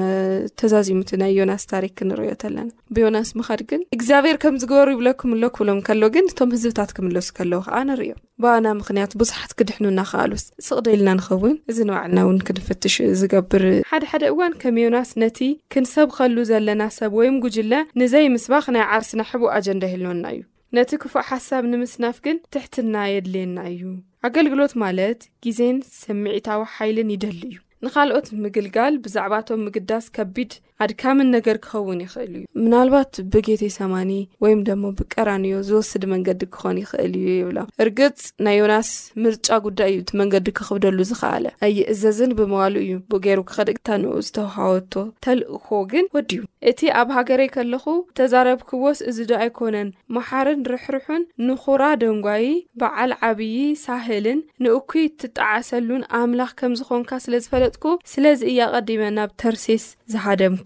ተዛዚሙ 0.60 0.98
ናይዮናስ 1.22 1.62
ታክ 1.70 1.92
ክንሪዮለና 1.98 2.58
ዮናስ 3.02 3.30
ምድግን 3.38 3.82
እግዚኣብሔር 3.96 4.36
ከም 4.42 4.54
ዝገበሩ 4.62 4.88
ይብለኩምሎ 4.94 5.42
ክብሎም 5.56 5.80
ከሎ 5.86 6.02
ግን 6.14 6.28
እቶም 6.30 6.50
ህዝብታት 6.56 6.90
ክምለሱ 6.96 7.28
ከለው 7.38 7.60
ከዓ 7.66 7.80
ንሪዮ 7.88 8.14
ዋና 8.44 8.66
ምክያ 8.80 9.04
ብዙሓት 9.22 9.52
ክድሕናክኣሉስ 9.58 10.44
ስቕደኢልና 10.68 11.10
ንኸውን 11.18 11.56
እዚ 11.70 11.78
ንባዕልና 11.88 12.18
ውን 12.28 12.40
ክንፍትሽ 12.48 12.96
ዝገብር 13.20 13.64
ሓደሓደ 13.90 14.24
እዋን 14.32 14.54
ከም 14.62 14.78
ዮናስ 14.84 15.12
ነቲ 15.24 15.40
ክንሰብከሉ 15.74 16.36
ዘለና 16.52 16.82
ሰብ 16.98 17.12
ወይም 17.20 17.36
ጉጅለ 17.46 17.72
ንዘይምስባኽ 18.02 18.66
ናይ 18.76 18.84
ዓርስና 18.96 19.20
ሕቡ 19.32 19.42
ኣጀንዳ 19.56 19.82
ይህልንና 19.90 20.26
እዩ 20.36 20.42
ነቲ 20.78 20.90
ክፉእ 21.02 21.24
ሓሳብ 21.30 21.64
ንምስናፍ 21.74 22.16
ግን 22.26 22.38
ትሕትና 22.54 22.94
የድልየና 23.14 23.58
እዩ 23.74 23.84
ኣገልግሎት 24.28 24.72
ማለት 24.84 25.20
ግዜን 25.46 25.76
ስሚዒታዊ 26.00 26.62
ሓይልን 26.76 27.12
ይደሊ 27.16 27.40
እዩ 27.50 27.56
ንኻልኦት 27.84 28.26
ምግልጋል 28.42 28.94
ብዛዕባ 29.04 29.32
ቶም 29.48 29.60
ምግዳስ 29.66 30.04
ከቢድ 30.16 30.52
ኣድካምን 30.84 31.28
ነገር 31.36 31.56
ክኸውን 31.64 32.00
ይኽእል 32.04 32.32
እዩ 32.38 32.42
ምናልባት 32.64 33.12
ብጌተይ 33.32 33.70
ሰማኒ 33.78 34.10
ወይም 34.44 34.60
ደሞ 34.68 34.82
ብቀራንዮ 34.98 35.54
ዝወስድ 35.68 36.02
መንገዲ 36.12 36.40
ክኾን 36.54 36.76
ይኽእል 36.82 37.12
እዩ 37.20 37.28
ይብላ 37.40 37.60
እርግፅ 37.84 38.20
ናይ 38.46 38.56
ዮናስ 38.62 38.90
ምርጫ 39.26 39.48
ጉዳይ 39.66 39.90
እዩቲ 39.94 40.10
መንገዲ 40.20 40.48
ክኽብደሉ 40.58 40.98
ዝከኣለ 41.10 41.46
ኣይእዘዝን 41.68 42.34
ብምባሉ 42.40 42.74
እዩ 42.84 42.92
ብገይሩ 43.14 43.40
ክከደቅታ 43.50 43.86
ንኡ 44.02 44.14
ዝተወሃወቶ 44.26 44.92
ተልእኮ 45.26 45.66
ግን 45.94 46.08
ወዲዩ 46.16 46.42
እቲ 46.70 46.80
ኣብ 47.00 47.08
ሃገረይ 47.18 47.48
ከለኹ 47.56 47.84
ተዛረብ 48.20 48.60
ክቦስ 48.68 49.00
እዚ 49.10 49.18
ዶ 49.30 49.34
ኣይኮነን 49.42 49.88
መሓርን 50.18 50.60
ርሕርሑን 50.72 51.24
ንኩራ 51.46 51.82
ደንጓይ 52.04 52.46
በዓል 52.82 53.14
ዓብዪ 53.30 53.56
ሳህልን 53.86 54.40
ንእኩይ 54.64 55.06
ትጣዓሰሉን 55.22 56.04
ኣምላኽ 56.20 56.52
ከም 56.60 56.74
ዝኮንካ 56.82 57.10
ስለ 57.26 57.34
ዝፈለጥኩ 57.46 57.84
ስለዚ 58.14 58.40
እየ 58.52 58.60
ቐዲመ 58.76 59.00
ና 59.18 59.28
ብተርሴስ 59.32 59.84
ዝሓደምኩ 60.14 60.62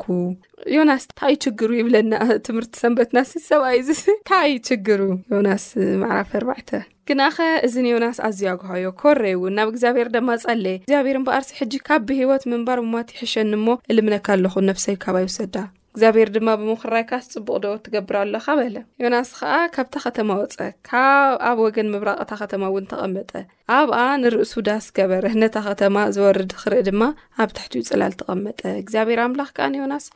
ዮናስ 0.76 1.04
እታይ 1.10 1.34
ችግሩ 1.44 1.70
ይብለና 1.80 2.14
ትምህርቲ 2.46 2.72
ሰንበትናስ 2.82 3.30
ሰብዩ 3.48 3.80
ዚ 3.88 3.90
ንታይይ 4.20 4.54
ችግሩ 4.68 5.00
ዮናስ 5.34 5.64
መዕራፍ 6.02 6.30
ኣርባዕተ 6.40 6.70
ግናኸ 7.10 7.36
እዚን 7.66 7.88
ዮናስ 7.92 8.18
ኣዝያግሃዮ 8.28 8.90
ኮረይ 9.02 9.34
እውን 9.38 9.54
ናብ 9.58 9.70
እግዚኣብሔር 9.72 10.10
ድማ 10.16 10.28
ፀለ 10.44 10.64
እግዚኣብሔር 10.78 11.18
እምበኣር 11.20 11.44
ሲ 11.50 11.58
ሕጂ 11.60 11.72
ካብ 11.88 12.04
ብሂወት 12.10 12.44
ምንባር 12.54 12.80
ምማት 12.86 13.10
ይሕሸኒ 13.16 13.52
ሞ 13.66 13.78
እልምነካ 13.94 14.26
ኣለኹን 14.36 14.68
ነፍሰይ 14.72 14.96
ካባይ 15.04 15.28
ሰዳ 15.40 15.56
እግዚኣብሔር 15.94 16.28
ድማ 16.34 16.48
ብምኹራይካስፅቡቕ 16.58 17.54
ዶ 17.62 17.70
እትገብር 17.76 18.16
ኣለኻ 18.20 18.44
በለ 18.58 18.76
ዮናስ 19.04 19.30
ከኣ 19.38 19.54
ካብታ 19.74 19.94
ኸተማ 20.04 20.28
ወፀ 20.40 20.56
ካብ 20.88 21.34
ኣብ 21.48 21.58
ወገን 21.66 21.88
ምብራቕእታ 21.94 22.30
ኸተማ 22.40 22.62
እውን 22.70 22.84
ተቐመጠ 22.90 23.30
ኣብኣ 23.76 23.96
ንርእሱ 24.24 24.52
ዳስ 24.68 24.84
ገበርህ 24.98 25.34
ነታ 25.42 25.56
ኸተማ 25.66 25.96
ዝወርድ 26.16 26.52
ክርኢ 26.60 26.80
ድማ 26.88 27.02
ኣብ 27.44 27.50
ታሕትዩ 27.56 27.82
ጽላል 27.88 28.14
ተቐመጠ 28.20 28.60
እግዚኣብሄር 28.82 29.20
ኣምላኽ 29.24 29.50
ከኣንዮናስ 29.56 30.06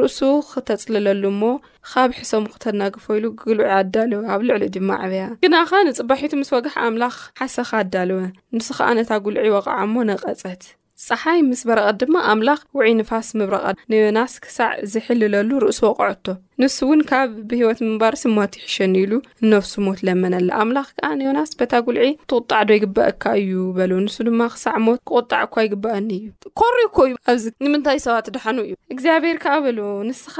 ርእሱ 0.00 0.20
ክተፅልለሉ 0.52 1.24
እሞ 1.34 1.42
ካብ 1.90 2.12
ሒሶም 2.20 2.46
ክተናግፈኢሉ 2.54 3.24
ግልዑ 3.42 3.62
ኣዳልወ 3.78 4.22
ኣብ 4.36 4.40
ልዕሊ 4.50 4.64
ድማ 4.78 4.90
ዕብያ 5.08 5.24
ግናኸ 5.44 5.70
ንፅባሒቱ 5.90 6.32
ምስ 6.42 6.52
ወጋሕ 6.58 6.76
ኣምላኽ 6.86 7.16
ሓሰኻ 7.42 7.70
ኣዳልወ 7.84 8.20
ንስ 8.58 8.68
ከዓ 8.78 8.88
ነታ 9.00 9.10
ጉልዒ 9.26 9.46
ወቕዓ 9.56 9.76
እሞ 9.88 9.94
ነቐፀት 10.12 10.62
ፀሓይ 11.04 11.38
ምስ 11.46 11.60
በረቐት 11.68 11.96
ድማ 12.00 12.16
ኣምላኽ 12.32 12.60
ውዒይ 12.78 12.92
ንፋስ 12.98 13.28
ምብረቃ 13.38 13.64
ኒዮናስ 13.92 14.34
ክሳዕ 14.44 14.70
ዝሕልለሉ 14.92 15.50
ርእሶ 15.64 15.80
ቑዖቶ 15.98 16.26
ንሱ 16.62 16.76
እውን 16.86 17.00
ካብ 17.10 17.30
ብሂወት 17.50 17.78
ምምባር 17.86 18.14
ስማት 18.20 18.52
ይሕሸኒ 18.60 18.94
ኢሉ 19.04 19.12
ነፍሱ 19.52 19.72
ሞት 19.86 20.00
ለመነላ 20.06 20.48
ኣምላኽ 20.62 20.86
ከዓ 20.98 21.10
ኒዮናስ 21.20 21.50
በታ 21.62 21.72
ጉልዒ 21.86 22.06
ትቁጣዕዶ 22.32 22.70
ይግበአካ 22.76 23.22
እዩ 23.40 23.54
በሉ 23.78 23.92
ንሱ 24.04 24.16
ድማ 24.28 24.40
ክሳዕ 24.54 24.76
ሞት 24.86 25.00
ክቁጣዕ 25.10 25.42
ኳ 25.54 25.64
ይግበአኒ 25.66 26.08
እዩ 26.20 26.26
ኮርኮ 26.60 26.96
እዩ 27.08 27.16
ኣብዚ 27.32 27.44
ንምንታይ 27.64 27.98
ሰባት 28.06 28.28
ድሓኑ 28.36 28.58
እዩ 28.66 28.74
እግዚኣብሔር 28.96 29.40
ከኣ 29.46 29.56
በሉ 29.66 29.80
ንስኻ 30.10 30.36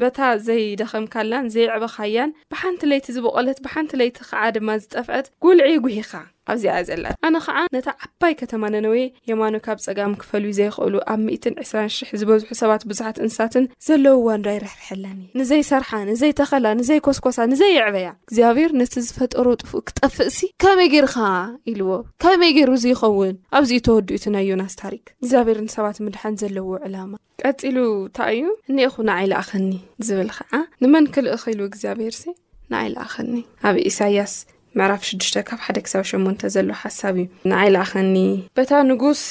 በታ 0.00 0.18
ዘይደኸምካላን 0.48 1.46
ዘይዕበካያን 1.54 2.34
ብሓንቲ 2.52 2.82
ለይቲ 2.90 3.06
ዝበቐለት 3.16 3.58
ብሓንቲ 3.66 3.92
ለይቲ 4.02 4.18
ከዓ 4.30 4.42
ድማ 4.56 4.68
ዝጠፍዐት 4.82 5.26
ጉልዒ 5.44 5.70
ጉሒኻ 5.86 6.12
ኣብዚ 6.50 6.64
ኣ 6.76 6.78
ዘላ 6.88 7.04
ኣነ 7.26 7.36
ከዓ 7.46 7.56
ነታ 7.74 7.88
ዓባይ 8.04 8.32
ከተማ 8.40 8.62
ነነዌ 8.74 8.96
የማኖ 9.30 9.54
ካብ 9.66 9.78
ፀጋሚ 9.86 10.12
ክፈሉዩ 10.22 10.52
ዘይኽእሉ 10.58 10.94
ኣብ 11.12 11.20
ም2ሽሕ 11.26 12.08
ዝበዝሑ 12.20 12.48
ሰባት 12.62 12.82
ብዙሓት 12.90 13.16
እንስሳትን 13.24 13.64
ዘለውዋ 13.86 14.28
እንዳ 14.38 14.46
ይረሕርሐለኒ 14.56 15.20
እዩ 15.28 15.36
ንዘይሰርሓ 15.40 15.90
ንዘይተኸላ 16.10 16.66
ንዘይ 16.80 17.00
ኮስኮሳ 17.06 17.38
ንዘይየዕበያ 17.52 18.08
እግዚኣብሄር 18.26 18.70
ነቲ 18.80 18.94
ዝፈጠሮ 19.08 19.46
ጥፉእ 19.62 19.84
ክጠፍእሲ 19.90 20.38
ከመይ 20.64 20.88
ጌይርካ 20.94 21.16
ኢልዎ 21.72 21.90
ከመይ 22.24 22.52
ገሩ 22.58 22.70
ዙይኸውን 22.84 23.36
ኣብዚዩ 23.58 23.80
ተወዲኡትናዮናስታሪክ 23.88 25.04
እግዚኣብሔር 25.22 25.60
ንሰባት 25.66 25.96
ምድሓን 26.06 26.34
ዘለዎ 26.42 26.68
ዕላማ 26.88 27.12
ቀፂሉ 27.44 27.76
እንታይ 28.06 28.34
እዩ 28.42 28.48
እኒአኹ 28.72 28.94
ንኣይላእኸኒ 29.10 29.68
ዝብል 30.08 30.30
ከዓ 30.38 30.52
ንመን 30.82 31.06
ክልእ 31.14 31.38
ኸኢሉ 31.44 31.60
እግዚኣብሄር 31.70 32.16
ሲ 32.22 32.24
ንኣይላእኸኒ 32.72 33.32
ኣብ 33.68 33.76
ኢሳያስ 33.90 34.34
ምዕራፍ 34.78 35.02
ሽዱሽተ 35.06 35.36
ካብ 35.48 35.60
ሓደ 35.64 35.76
ክሳብ 35.84 36.04
ሸሞንተ 36.10 36.42
ዘሎ 36.54 36.68
ሓሳብ 36.82 37.14
እዩ 37.20 37.24
ንይልእኸኒ 37.50 38.14
በታ 38.56 38.70
ንጉስ 38.90 39.22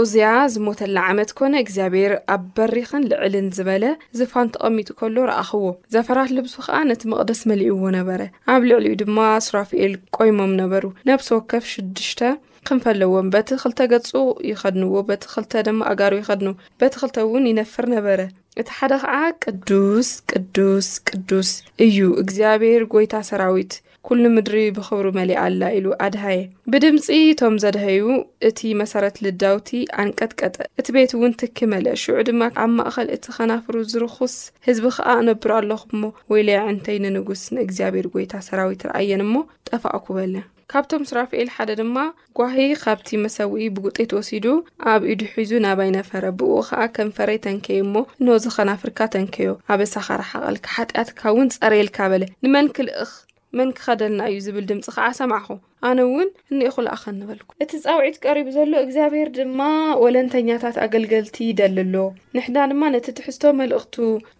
ኡዝያ 0.00 0.26
ዝሞተላ 0.54 0.96
ዓመት 1.12 1.30
ኮነ 1.38 1.54
እግዚኣብሔር 1.62 2.12
ኣብ 2.34 2.42
በሪኽን 2.56 3.04
ልዕልን 3.12 3.46
ዝበለ 3.58 3.84
ዝፋን 4.18 4.50
ተቐሚጡ 4.56 4.88
ከሎ 5.00 5.16
ረኣኽዎ 5.30 5.68
ዘፈራት 5.96 6.30
ልብሱ 6.38 6.54
ከዓ 6.66 6.74
ነቲ 6.90 7.02
መቕደስ 7.12 7.40
መሊእዎ 7.52 7.80
ነበረ 7.98 8.20
ኣብ 8.54 8.62
ልዕሊ 8.70 8.86
ዩ 8.92 8.98
ድማ 9.04 9.18
ስራፍኤል 9.48 9.94
ቆይሞም 10.18 10.52
ነበሩ 10.62 10.84
ነብሰ 11.10 11.28
ወከፍ 11.38 11.66
ሽዱሽተ 11.74 12.20
ክንፈለዎም 12.68 13.28
በቲ 13.34 13.48
ክልተ 13.64 13.78
ገፁ 13.92 14.10
ይኸድንዎ 14.50 14.94
በቲ 15.08 15.22
ክልተ 15.34 15.52
ደማ 15.68 15.78
ኣጋሩ 15.92 16.12
ይኸድን 16.22 16.52
በቲ 16.80 16.92
ክልተእውን 17.02 17.48
ይነፍር 17.52 17.86
ነበረ 17.96 18.18
እቲ 18.60 18.68
ሓደ 18.78 18.94
ከዓ 19.42 19.58
ቅዱስ 19.66 20.08
ቅዱስ 20.30 20.86
ቅዱስ 21.08 21.50
እዩ 21.84 21.98
እግዚኣብሔር 22.22 22.82
ጎይታ 22.92 23.14
ሰራዊት 23.28 23.74
ኩልምድሪ 24.08 24.54
ብክብሩ 24.76 25.06
መሊአ 25.18 25.36
ኣላ 25.46 25.62
ኢሉ 25.76 25.86
ኣድሃየ 26.06 26.38
ብድምፂ 26.72 27.06
እቶም 27.32 27.54
ዘደሀዩ 27.62 28.00
እቲ 28.48 28.60
መሰረት 28.82 29.16
ልዳውቲ 29.26 29.70
ኣንቀጥቀጠ 30.02 30.56
እቲ 30.80 30.86
ቤት 30.96 31.12
እውን 31.18 31.36
ትክመለ 31.42 31.86
ሽዑ 32.04 32.16
ድማ 32.28 32.42
ኣብ 32.64 32.72
ማእኸል 32.78 33.10
እቲ 33.16 33.26
ከናፍሩ 33.36 33.76
ዝርኹስ 33.92 34.34
ህዝቢ 34.68 34.84
ከዓ 34.96 35.06
እነብር 35.22 35.52
ኣለኹ 35.60 35.82
ሞ 36.02 36.12
ወይ 36.32 36.44
ለያዕንተይ 36.48 36.98
ንንጉስ 37.06 37.44
ንእግዚኣብሔር 37.58 38.08
ጎይታ 38.16 38.34
ሰራዊት 38.48 38.82
ረአየን 38.90 39.24
እሞ 39.28 39.34
ጠፋቅኩበለ 39.70 40.34
ካብቶም 40.72 41.04
ስራፍኤል 41.10 41.48
ሓደ 41.56 41.70
ድማ 41.80 41.96
ጓሂ 42.38 42.56
ካብቲ 42.82 43.08
መሰዊኢ 43.24 43.66
ብውጤት 43.76 44.10
ወሲዱ 44.18 44.44
ኣብ 44.92 45.02
ኢዱ 45.12 45.20
ሒዙ 45.38 45.52
ናባይነፈረ 45.66 46.24
ብእኡ 46.38 46.54
ከዓ 46.68 46.86
ከም 46.96 47.10
ፈረይ 47.18 47.40
ተንከይ 47.46 47.78
እሞ 47.86 47.94
እኖዘኸናፍርካ 48.20 48.98
ተንከዮ 49.16 49.50
ኣበ 49.72 49.80
ሳኻርሓቐልካ 49.94 50.72
ሓጢኣትካ 50.76 51.20
እውን 51.34 51.52
ፀረየልካ 51.60 51.98
በለ 52.12 52.24
ንመን 52.44 52.66
ክልእኽ 52.78 53.10
መን 53.58 53.70
ክኸደልና 53.78 54.22
እዩ 54.32 54.36
ዝብል 54.44 54.64
ድምፂ 54.68 54.84
ከዓ 54.96 55.06
ሰምዕኹ 55.18 55.48
ኣነ 55.88 55.98
እውን 56.08 56.28
እንአኹልኣ 56.52 56.94
ኸንበልኩ 57.02 57.48
እቲ 57.62 57.70
ጻውዒት 57.84 58.16
ቀሪቡ 58.24 58.46
ዘሎ 58.54 58.72
እግዚኣብሄር 58.84 59.28
ድማ 59.38 59.60
ወለንተኛታት 60.02 60.76
ኣገልገልቲ 60.84 61.36
ይደሊ 61.50 61.76
ኣሎ 61.84 61.96
ንሕዳ 62.36 62.56
ድማ 62.70 62.82
ነቲ 62.94 63.06
ትሕዝቶ 63.18 63.42
መልእኽቲ 63.60 63.96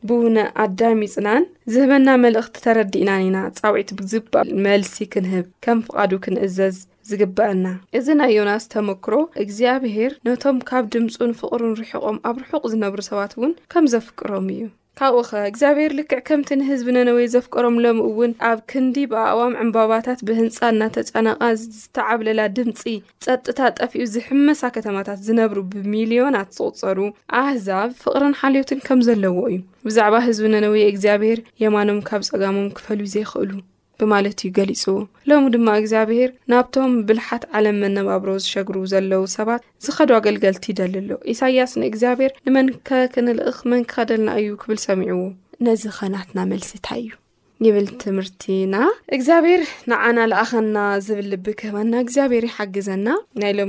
ብእውነ 0.09 0.39
ኣዳሚፅናን 0.65 1.45
ዝህበና 1.75 2.09
መልእኽቲ 2.25 2.57
ተረዲእናን 2.67 3.25
ኢና 3.29 3.37
ፃውዒት 3.61 3.93
ብግባኣል 4.01 4.51
መልሲ 4.67 4.95
ክንህብ 5.15 5.47
ከም 5.67 5.81
ፍቓዱ 5.89 6.13
ክንእዘዝ 6.27 6.79
ዝግበአና 7.11 7.65
እዚ 7.99 8.07
ናይ 8.19 8.33
ዮናስ 8.41 8.65
ተመክሮ 8.75 9.13
እግዚኣብሄር 9.45 10.13
ነቶም 10.29 10.59
ካብ 10.69 10.85
ድምፁን 10.95 11.33
ፍቅሩን 11.41 11.75
ርሕቆም 11.81 12.19
ኣብ 12.31 12.37
ርሑቕ 12.45 12.65
ዝነብሩ 12.75 13.01
ሰባት 13.11 13.35
እውን 13.39 13.53
ከም 13.75 13.87
ዘፍቅሮም 13.95 14.47
እዩ 14.57 14.63
ካብኡ 15.01 15.21
ኸ 15.29 15.31
እግዚኣብሄር 15.51 15.93
ልክዕ 15.99 16.19
ከምቲ 16.29 16.49
ንህዝቢ 16.61 16.89
ነነወይ 16.97 17.27
ዘፍቀሮምሎም 17.35 17.99
እውን 18.09 18.33
ኣብ 18.49 18.59
ክንዲ 18.71 18.97
ብኣእዋም 19.13 19.55
ዕምባባታት 19.63 20.19
ብህንፃ 20.29 20.59
እናተጫናቃ 20.73 21.39
ዝተዓብለላ 21.61 22.41
ድምፂ 22.57 22.83
ፀጥታ 23.27 23.59
ጠፊኡ 23.79 24.03
ዝሕመሳ 24.17 24.61
ከተማታት 24.77 25.23
ዝነብሩ 25.29 25.57
ብሚልዮናት 25.73 26.51
ዝቁፀሩ 26.59 26.99
ኣህዛብ 27.41 27.89
ፍቕርን 28.05 28.39
ሓልዮትን 28.43 28.83
ከም 28.89 29.03
ዘለዎ 29.11 29.39
እዩ 29.53 29.59
ብዛዕባ 29.89 30.15
ህዝቢ 30.29 30.45
ነነወይ 30.57 30.85
እግዚኣብሄር 30.93 31.41
የማኖም 31.65 32.01
ካብ 32.11 32.23
ፀጋሞም 32.33 32.73
ክፈሉዩ 32.79 33.09
ዘይክእሉ 33.17 33.51
ማለት 34.13 34.39
እዩገሊፅዎ 34.47 34.95
ሎሚ 35.31 35.45
ድማ 35.55 35.69
እግዚኣብሄር 35.81 36.31
ናብቶም 36.53 36.93
ብልሓት 37.09 37.45
ዓለም 37.59 37.79
መነባብሮ 37.85 38.31
ዝሸግሩ 38.45 38.77
ዘለው 38.93 39.23
ሰባት 39.37 39.63
ዝኸዱ 39.87 40.11
ኣገልገልቲ 40.19 40.65
ይደልኣሎ 40.73 41.11
ኢሳያስ 41.35 41.73
ንእግዚኣብሔር 41.83 42.35
ንመንከ 42.47 42.89
ክንልእኽ 43.15 43.59
መን 43.73 43.83
ክኸደልና 43.93 44.31
እዩ 44.43 44.49
ክብል 44.63 44.81
ሰሚዑዎ 44.89 45.23
ነዚ 45.67 45.83
ኸናትና 45.99 46.39
መልሲታይ 46.53 47.03
እዩ 47.11 47.67
ይብል 47.69 47.89
ትምህርቲና 48.03 48.77
እግዚኣብሔር 49.17 49.61
ንዓና 49.91 50.19
ለኣኸና 50.31 50.77
ዝብል 51.09 51.27
ልብክህባና 51.33 51.93
እግዚኣብሄር 52.05 52.45
ይሓግዘና 52.51 53.07
ና 53.43 53.51
ሎ 53.59 53.63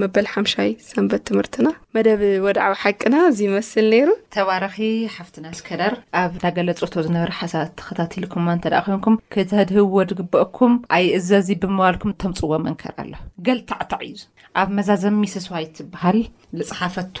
መበል 0.00 0.26
ሓምሻይ 0.32 0.70
ሰንበት 0.88 1.22
ትምህርትና 1.28 1.66
መደብ 1.94 2.20
ወድዕዊ 2.44 2.74
ሓቂና 2.82 3.14
እዙ 3.30 3.38
ይመስል 3.46 3.86
ነይሩ 3.92 4.08
ተባራኺ 4.36 4.76
ሓፍትና 5.14 5.46
ስከዳር 5.58 5.94
ኣብ 6.20 6.32
ዳገለፆቶ 6.42 6.94
ዝነበረ 7.06 7.32
ሓሳባት 7.40 7.72
ከታትልኩምማ 7.88 8.48
እንተ 8.56 8.64
ደ 8.74 8.78
ኮንኩም 8.86 9.18
ክትድህብዎ 9.36 9.96
ድግብአኩም 10.12 10.72
ኣይ 10.98 11.06
እዘዚ 11.18 11.48
ብምባልኩም 11.64 12.14
ቶም 12.22 12.34
ፅዎ 12.40 12.52
መንከር 12.68 12.94
ኣሎ 13.04 13.12
ገልታዕታዕ 13.48 14.02
እዩ 14.12 14.16
ኣብ 14.62 14.68
መዛዘ 14.78 15.02
ሚስስዋይ 15.22 15.66
ትበሃል 15.78 16.20
ዝፀሓፈቶ 16.60 17.16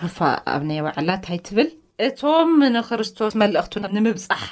ፅሑፋ 0.00 0.18
ኣብ 0.56 0.62
ናይ 0.70 0.80
ባዕላ 0.88 1.08
እንታይትብል 1.20 1.70
እቶም 2.08 2.52
ንክርስቶስ 2.76 3.32
መልእኽቱ 3.44 3.74
ንምብፃሕ 3.96 4.42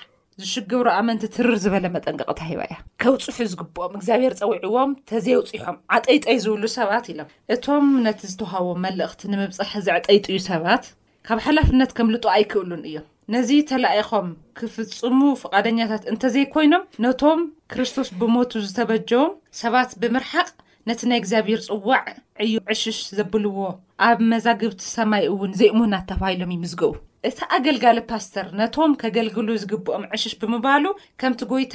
ዝሽግብሮ 0.43 0.87
ኣመንቲ 1.01 1.23
ትርር 1.35 1.55
ዝበለ 1.65 1.87
መጠንቀቕት 1.97 2.39
ሂባ 2.51 2.61
እያ 2.69 2.77
ከውፅሑ 3.03 3.37
ዝግብኦም 3.53 3.93
እግዚኣብሔር 3.99 4.35
ፀውዒዎም 4.41 4.91
ተዘውፂሖም 5.11 5.77
ዓጠይጠይ 5.97 6.37
ዝብሉ 6.45 6.65
ሰባት 6.79 7.05
ኢሎም 7.13 7.29
እቶም 7.55 7.87
ነቲ 8.07 8.21
ዝተውሃቦ 8.33 8.67
መልእኽቲ 8.85 9.23
ንምብፃሕ 9.33 9.71
ዘዕጠይጥዩ 9.89 10.37
ሰባት 10.51 10.85
ካብ 11.29 11.39
ሓላፍነት 11.47 11.91
ከም 11.99 12.09
ልጦ 12.15 12.25
ኣይክእሉን 12.37 12.83
እዮም 12.91 13.07
ነዚ 13.35 13.51
ተለኢኾም 13.71 14.29
ክፍፅሙ 14.59 15.21
ፍቓደኛታት 15.43 16.03
እንተዘይኮይኖም 16.13 16.89
ነቶም 17.05 17.41
ክርስቶስ 17.75 18.09
ብሞቱ 18.23 18.53
ዝተበጀም 18.67 19.29
ሰባት 19.63 19.93
ብምርሓቅ 20.03 20.49
ነቲ 20.91 21.01
ናይ 21.11 21.19
እግዚኣብሔር 21.21 21.61
ፅዋዕ 21.69 22.05
ዕዩ 22.45 22.55
ዕሽሽ 22.75 22.99
ዘብልዎ 23.19 23.57
ኣብ 24.09 24.19
መዛግብቲ 24.33 24.83
ሰማይ 24.99 25.25
እውን 25.33 25.53
ዘይእሙና 25.61 25.95
ተባሂሎም 26.11 26.55
ይምዝገቡ 26.57 26.93
እቲ 27.29 27.39
ኣገልጋሊ 27.57 27.99
ፓስተር 28.11 28.47
ነቶም 28.61 28.93
ከገልግሉ 29.01 29.49
ዝግብኦም 29.63 30.05
ዕሽሽ 30.17 30.33
ብምባሉ 30.41 30.85
ከምቲ 31.21 31.41
ጐይታ 31.51 31.75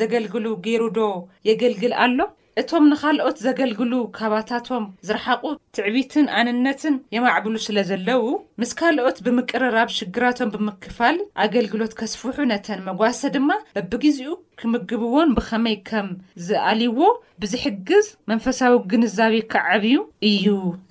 ዘገልግሉ 0.00 0.44
ገይሩ 0.64 0.82
ዶ 0.96 1.00
የገልግል 1.48 1.92
ኣሎ 2.04 2.18
እቶም 2.60 2.84
ንካልኦት 2.90 3.36
ዘገልግሉ 3.46 3.92
ካባታቶም 4.16 4.84
ዝረሓቁ 5.08 5.42
ትዕቢትን 5.76 6.26
ኣንነትን 6.38 6.94
የማዕብሉ 7.16 7.54
ስለ 7.66 7.76
ዘለዉ 7.90 8.22
ምስ 8.60 8.70
ካልኦት 8.78 9.18
ብምቅርራብ 9.26 9.90
ሽግራቶም 9.98 10.50
ብምክፋል 10.54 11.16
ኣገልግሎት 11.44 11.92
ከስፉሑ 12.00 12.36
ነተን 12.52 12.80
መጓሰ 12.88 13.20
ድማ 13.36 13.50
በብግዜኡ 13.76 14.32
ክምግብዎን 14.62 15.34
ብኸመይ 15.36 15.76
ከም 15.90 16.08
ዝኣሊይዎ 16.48 16.98
ብዝሕግዝ 17.42 18.08
መንፈሳዊ 18.32 18.74
ግንዛቤ 18.94 19.36
ክዓብዩ 19.54 19.98
እዩ 20.30 20.46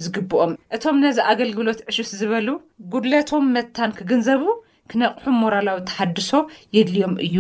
ዝግብኦም 0.06 0.54
እቶም 0.78 1.00
ነዚ 1.06 1.20
ኣገልግሎት 1.34 1.82
ዕሽስ 1.92 2.14
ዝበሉ 2.22 2.48
ጉድለቶም 2.94 3.50
መታን 3.58 3.94
ክግንዘቡ 4.00 4.46
ክነቕሑ 4.92 5.26
ሞራላዊ 5.44 5.80
ተሓድሶ 5.90 6.32
የድልዮም 6.76 7.16
እዩ 7.28 7.36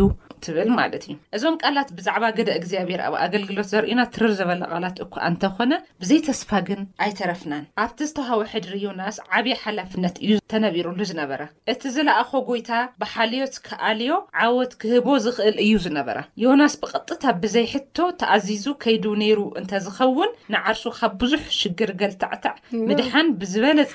ትብል 0.46 0.70
ማለት 0.80 1.04
እዩ 1.08 1.14
እዞም 1.36 1.56
ቃላት 1.64 1.90
ብዛዕባ 1.98 2.24
ገደ 2.38 2.50
እግዚኣብሄር 2.60 3.02
ኣብ 3.08 3.14
ኣገልግሎት 3.26 3.68
ዘርእና 3.72 4.02
ትርር 4.14 4.32
ዘበለ 4.40 4.62
ቓላት 4.74 4.98
እኳኣ 5.06 5.24
እንተኾነ 5.32 5.72
ብዘይተስፋ 6.02 6.50
ግን 6.68 6.82
ኣይተረፍናን 7.06 7.64
ኣብቲ 7.84 8.00
ዝተዋሃወ 8.10 8.44
ሕድሪ 8.54 8.74
ዮናስ 8.86 9.18
ዓብዪ 9.38 9.54
ሓላፍነት 9.64 10.16
እዩ 10.26 10.36
ተነቢሩሉ 10.54 11.00
ዝነበረ 11.12 11.42
እቲ 11.74 11.82
ዝለኣኾ 11.96 12.32
ጎይታ 12.50 12.72
ብሓልዮት 13.04 13.56
ክኣልዮ 13.70 14.14
ዓወት 14.44 14.74
ክህቦ 14.84 15.08
ዝክእል 15.26 15.58
እዩ 15.66 15.74
ዝነበራ 15.88 16.18
ዮናስ 16.46 16.76
ብቐጥታ 16.84 17.24
ብዘይሕቶ 17.44 17.98
ተኣዚዙ 18.24 18.66
ከይዱ 18.86 19.06
ነይሩ 19.24 19.40
እንተዝኸውን 19.64 20.32
ንዓርሱ 20.56 20.84
ካብ 21.00 21.12
ብዙሕ 21.24 21.44
ሽግር 21.62 21.92
ገልጣዕታዕ 22.04 22.56
ምድሓን 22.88 23.28
ብዝበለፀ 23.42 23.94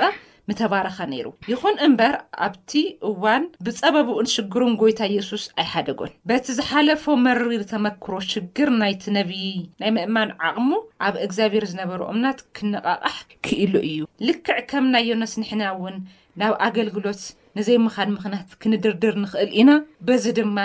ምተባርኻ 0.50 0.96
ነይሩ 1.12 1.26
ይኹን 1.50 1.76
እምበር 1.86 2.12
ኣብቲ 2.46 2.72
እዋን 3.08 3.42
ብፀበብኡን 3.66 4.30
ሽግሩን 4.34 4.72
ጎይታ 4.80 5.00
የሱስ 5.16 5.44
ኣይሓደጎን 5.64 6.12
በቲ 6.28 6.46
ዝሓለፎ 6.58 7.04
መሪር 7.26 7.62
ተመክሮ 7.72 8.14
ሽግር 8.32 8.70
ናይነቢይ 8.80 9.56
ናይ 9.82 9.92
ምእማን 9.98 10.32
ዓቕሙ 10.48 10.70
ኣብ 11.08 11.16
እግዚኣብሔር 11.26 11.66
ዝነበሩ 11.74 12.00
እምናት 12.14 12.40
ክነቃቕሕ 12.58 13.16
ክእሉ 13.46 13.74
እዩ 13.90 14.00
ልክዕ 14.28 14.58
ከም 14.72 14.86
ናዮነስ 14.96 15.34
ኒሕናእውን 15.42 15.96
ናብ 16.40 16.52
ኣገልግሎት 16.68 17.22
ነዘይ 17.58 17.76
ምኻን 17.86 18.10
ምክንያት 18.16 18.50
ክንድርድር 18.62 19.14
ንኽእል 19.22 19.50
ኢና 19.60 19.70
በዚ 20.06 20.24
ድማ 20.38 20.58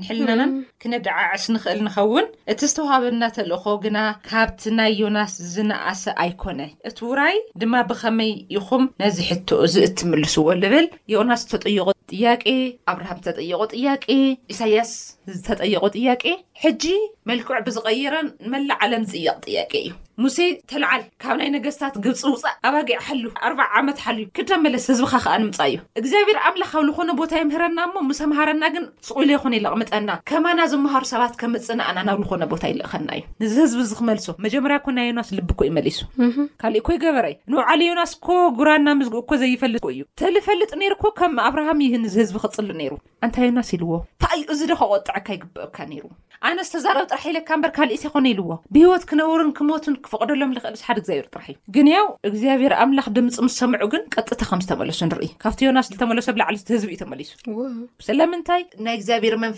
ንሕልናናን 0.00 0.50
ክነድዓዕስ 0.82 1.44
ንክእል 1.54 1.78
ንኸውን 1.86 2.26
እቲ 2.52 2.60
ዝተዋሃበ 2.70 3.04
እናተልእኮ 3.12 3.64
ግና 3.84 3.98
ካብቲ 4.28 4.62
ናይ 4.78 4.92
ዮናስ 5.02 5.32
ዝነኣሰ 5.54 6.04
ኣይኮነ 6.24 6.60
እቲ 6.88 6.98
ዉራይ 7.10 7.36
ድማ 7.62 7.74
ብኸመይ 7.90 8.32
ይኹም 8.56 8.84
ነዚ 9.02 9.16
ሕት 9.30 9.50
እዚ 9.66 9.74
እትምልስዎ 9.88 10.46
ዝብል 10.64 10.86
ዮናስ 11.14 11.42
ዝተጠየቆ 11.46 11.88
ጥያቄ 12.12 12.44
ኣብርሃም 12.92 13.18
ዝተጠየቆ 13.24 13.60
ጥያቄ 13.76 14.04
ኢሳያስ 14.54 14.90
ዝተጠየቆ 15.36 15.84
ጥያቄ 15.96 16.22
ሕጂ 16.64 16.84
መልክዕ 17.30 17.56
ብዝቐየረን 17.66 18.26
ንመላ 18.46 18.70
ዓለም 18.84 19.02
ዝፅይቅ 19.10 19.38
ጥያቄ 19.44 19.72
እዩ 19.86 19.92
ሙሴ 20.22 20.38
ተለዓል 20.70 21.02
ካብ 21.22 21.36
ናይ 21.38 21.48
ነገስታት 21.54 21.94
ግብፂ 22.04 22.20
ውፃእ 22.32 22.56
ኣባጊዕ 22.68 22.98
ሓሉ 23.06 23.24
ኣርባ 23.46 23.60
ዓመት 23.78 23.96
ሓልዩ 24.04 24.24
ክደ 24.36 24.50
መለስ 24.64 24.84
ህዝቢካ 24.90 25.14
ከኣ 25.24 25.32
ንምፃ 25.42 25.58
እዩ 25.70 25.78
እግዚኣብሔር 26.00 26.38
ኣምላክ 26.48 26.72
ኣብ 26.80 26.88
ዝኾነ 26.90 27.10
ቦታ 27.20 27.32
የምህረና 27.40 27.80
ሞ 27.94 28.02
ምስምሃረና 28.10 28.64
ግን 28.74 28.84
ፅቁለ 29.08 29.28
ይኮነ 29.36 29.54
ይለቕምጠና 29.58 30.10
ከማና 30.30 30.60
ዘምሃር 30.72 31.06
ሰባት 31.12 31.34
ከመፅንኣና 31.40 31.98
ናብ 32.08 32.20
ዝኾነ 32.26 32.44
ቦታ 32.52 32.62
ይልእኸና 32.72 33.08
እዩ 33.18 33.24
ንዚ 33.44 33.56
ህዝቢ 33.64 33.80
ዝክመልሶ 33.92 34.28
መጀመርያ 34.46 34.78
ኮ 34.86 34.94
ናይ 34.98 35.08
ዮኖስ 35.12 35.30
ልብኮ 35.38 35.60
ይሊሱ 35.68 35.98
ካእ 36.62 36.78
ኮይ 36.88 37.00
ገበረይ 37.06 37.34
ንባዓል 37.54 37.82
ዮናስ 37.88 38.14
ኮ 38.28 38.38
ጉራና 38.60 38.86
ምዝግእ 39.00 39.34
ዘይፈልጥ 39.42 39.84
እዩ 39.94 40.02
ተዝፈልጥ 40.22 40.70
ይርኮ 40.86 41.04
ከም 41.20 41.34
ኣብርሃም 41.48 41.80
ይ 41.86 41.90
ህዝቢ 42.16 42.36
ክፅሉ 42.44 42.68
ይሩ 42.86 42.94
ን 43.30 43.34
ዮኖስ 43.48 43.72
ልዎ 43.82 43.92
ይኡ 44.40 44.50
ዝ 44.60 44.62
ደ 44.70 44.74
ካቆጥዕካ 44.82 45.28
ይብካ 45.38 45.78
ነተረብ 46.58 47.10
በር 47.14 47.72
ካእ 47.72 47.72
ኮ 48.14 48.20
ይዎ 48.32 48.54
ብሂወት 48.74 49.02
ክነብሩን 49.10 49.50
ክመትን 49.58 49.94
ክፈቀደሎም 50.04 50.50
ኽእ 50.54 50.80
ሓ 50.84 50.88
ዚር 51.08 51.24
ሕእዩ 51.46 51.56
ግ 51.74 51.76
ግዚኣብር 52.34 52.72
ኣ 52.82 52.84
ድምፂ 53.16 53.38
ስሰምዑ 53.54 53.82
ዝስሶይ 54.30 55.28
ይግኣብሔ 55.28 56.30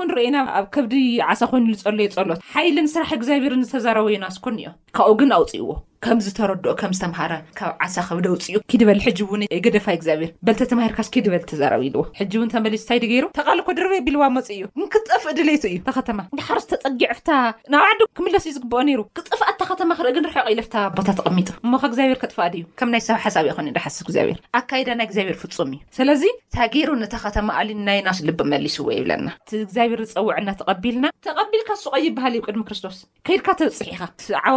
ኣ 2.58 2.62
ይፀሎትስራ 2.68 3.06
ግብ 3.42 4.30
ስ 4.36 5.10
ግን 5.20 5.30
ኣውፂይዎ 5.38 5.66
ከም 6.04 6.18
ዝተረድኦ 6.26 6.70
ከምዝተምሃረ 6.80 7.32
ካብ 7.58 7.72
ዓሳ 7.84 7.96
ክብ 8.06 8.18
ደውፅኡ 8.26 8.56
ክድበል 8.70 9.00
ሕጅ 9.04 9.18
እውን 9.24 9.42
የ 9.44 9.58
ገደፋይ 9.66 9.96
ግዚኣብር 10.02 10.30
በልተተማሂርካሽ 10.46 11.08
ክድበል 11.14 11.42
ተዘረብልዎ 11.50 12.00
ሕጂ 12.20 12.32
እውን 12.38 12.48
ተመሊሱ 12.54 12.82
እንታይዲገይሩ 12.84 13.24
ተቓል 13.38 13.60
ኮ 13.66 13.72
ድርበ 13.78 13.92
ቢልዋ 14.06 14.24
መፅ 14.36 14.48
እዩ 14.54 14.62
ክጠፍ 14.94 15.24
ዕድሌይቱ 15.32 15.64
እዩ 15.70 15.76
ተኸተማ 15.88 16.18
ብሓርስተፀጊዕፍታ 16.38 17.28
ናብ 17.74 17.84
ዱ 18.00 18.08
ክምለስ 18.20 18.46
እዩ 18.50 18.54
ዝግብኦ 18.56 18.80
ነይሩ 18.88 19.02
ክጥፍኣተ 19.18 19.60
ኸተማ 19.70 19.90
ክኢ 20.00 20.10
ግን 20.16 20.24
ንርሕ 20.28 20.36
ቀኢለፍ 20.46 20.68
ቦታ 20.98 21.08
ተቐሚጡ 21.20 21.48
እ 21.66 21.70
ከእግዚኣብር 21.84 22.18
ከጥፋኣድእዩ 22.24 22.64
ከም 22.82 22.90
ናይ 22.94 23.02
ሰብ 23.08 23.20
ሓሳብ 23.26 23.44
ይሓስ 23.76 23.98
ግዚኣብር 24.10 24.40
ኣካዳናይ 24.60 25.06
እግዚኣብሔር 25.10 25.38
ፍፁም 25.44 25.70
እዩ 25.76 25.80
ስለዚ 26.00 26.24
እታ 26.40 26.58
ገይሩ 26.74 26.90
ተኸተማ 27.14 27.48
ኣሊ 27.62 27.70
ናይ 27.90 28.00
ናሽ 28.08 28.18
ልቢ 28.30 28.40
መሊስዎ 28.54 28.88
ይብለና 28.98 29.28
እቲግዚኣብሔር 29.44 30.02
ዝፀውዕና 30.10 30.48
ተቐቢልና 30.62 31.06
ተቐቢልካ 31.28 31.70
ሱቀ 31.84 31.94
ይበሃል 32.08 32.34
እዩ 32.36 32.42
ቅድሚ 32.48 32.62
ክርስቶስ 32.70 32.98
ከይድካ 33.28 33.48
ተብፅሕ 33.62 33.88
ኢኻ 33.94 34.02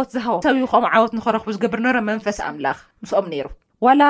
ወት 0.02 0.10
ዝ 0.16 0.26
ሰብም 0.48 0.66
ወት 1.06 1.14
ን 1.18 1.22
ዝገበርነሮ 1.54 1.96
መንፈስ 2.10 2.38
ኣምላኽ 2.48 2.78
ንስኦም 3.04 3.26
ነይሩ 3.32 3.46
ዋላ 3.84 4.04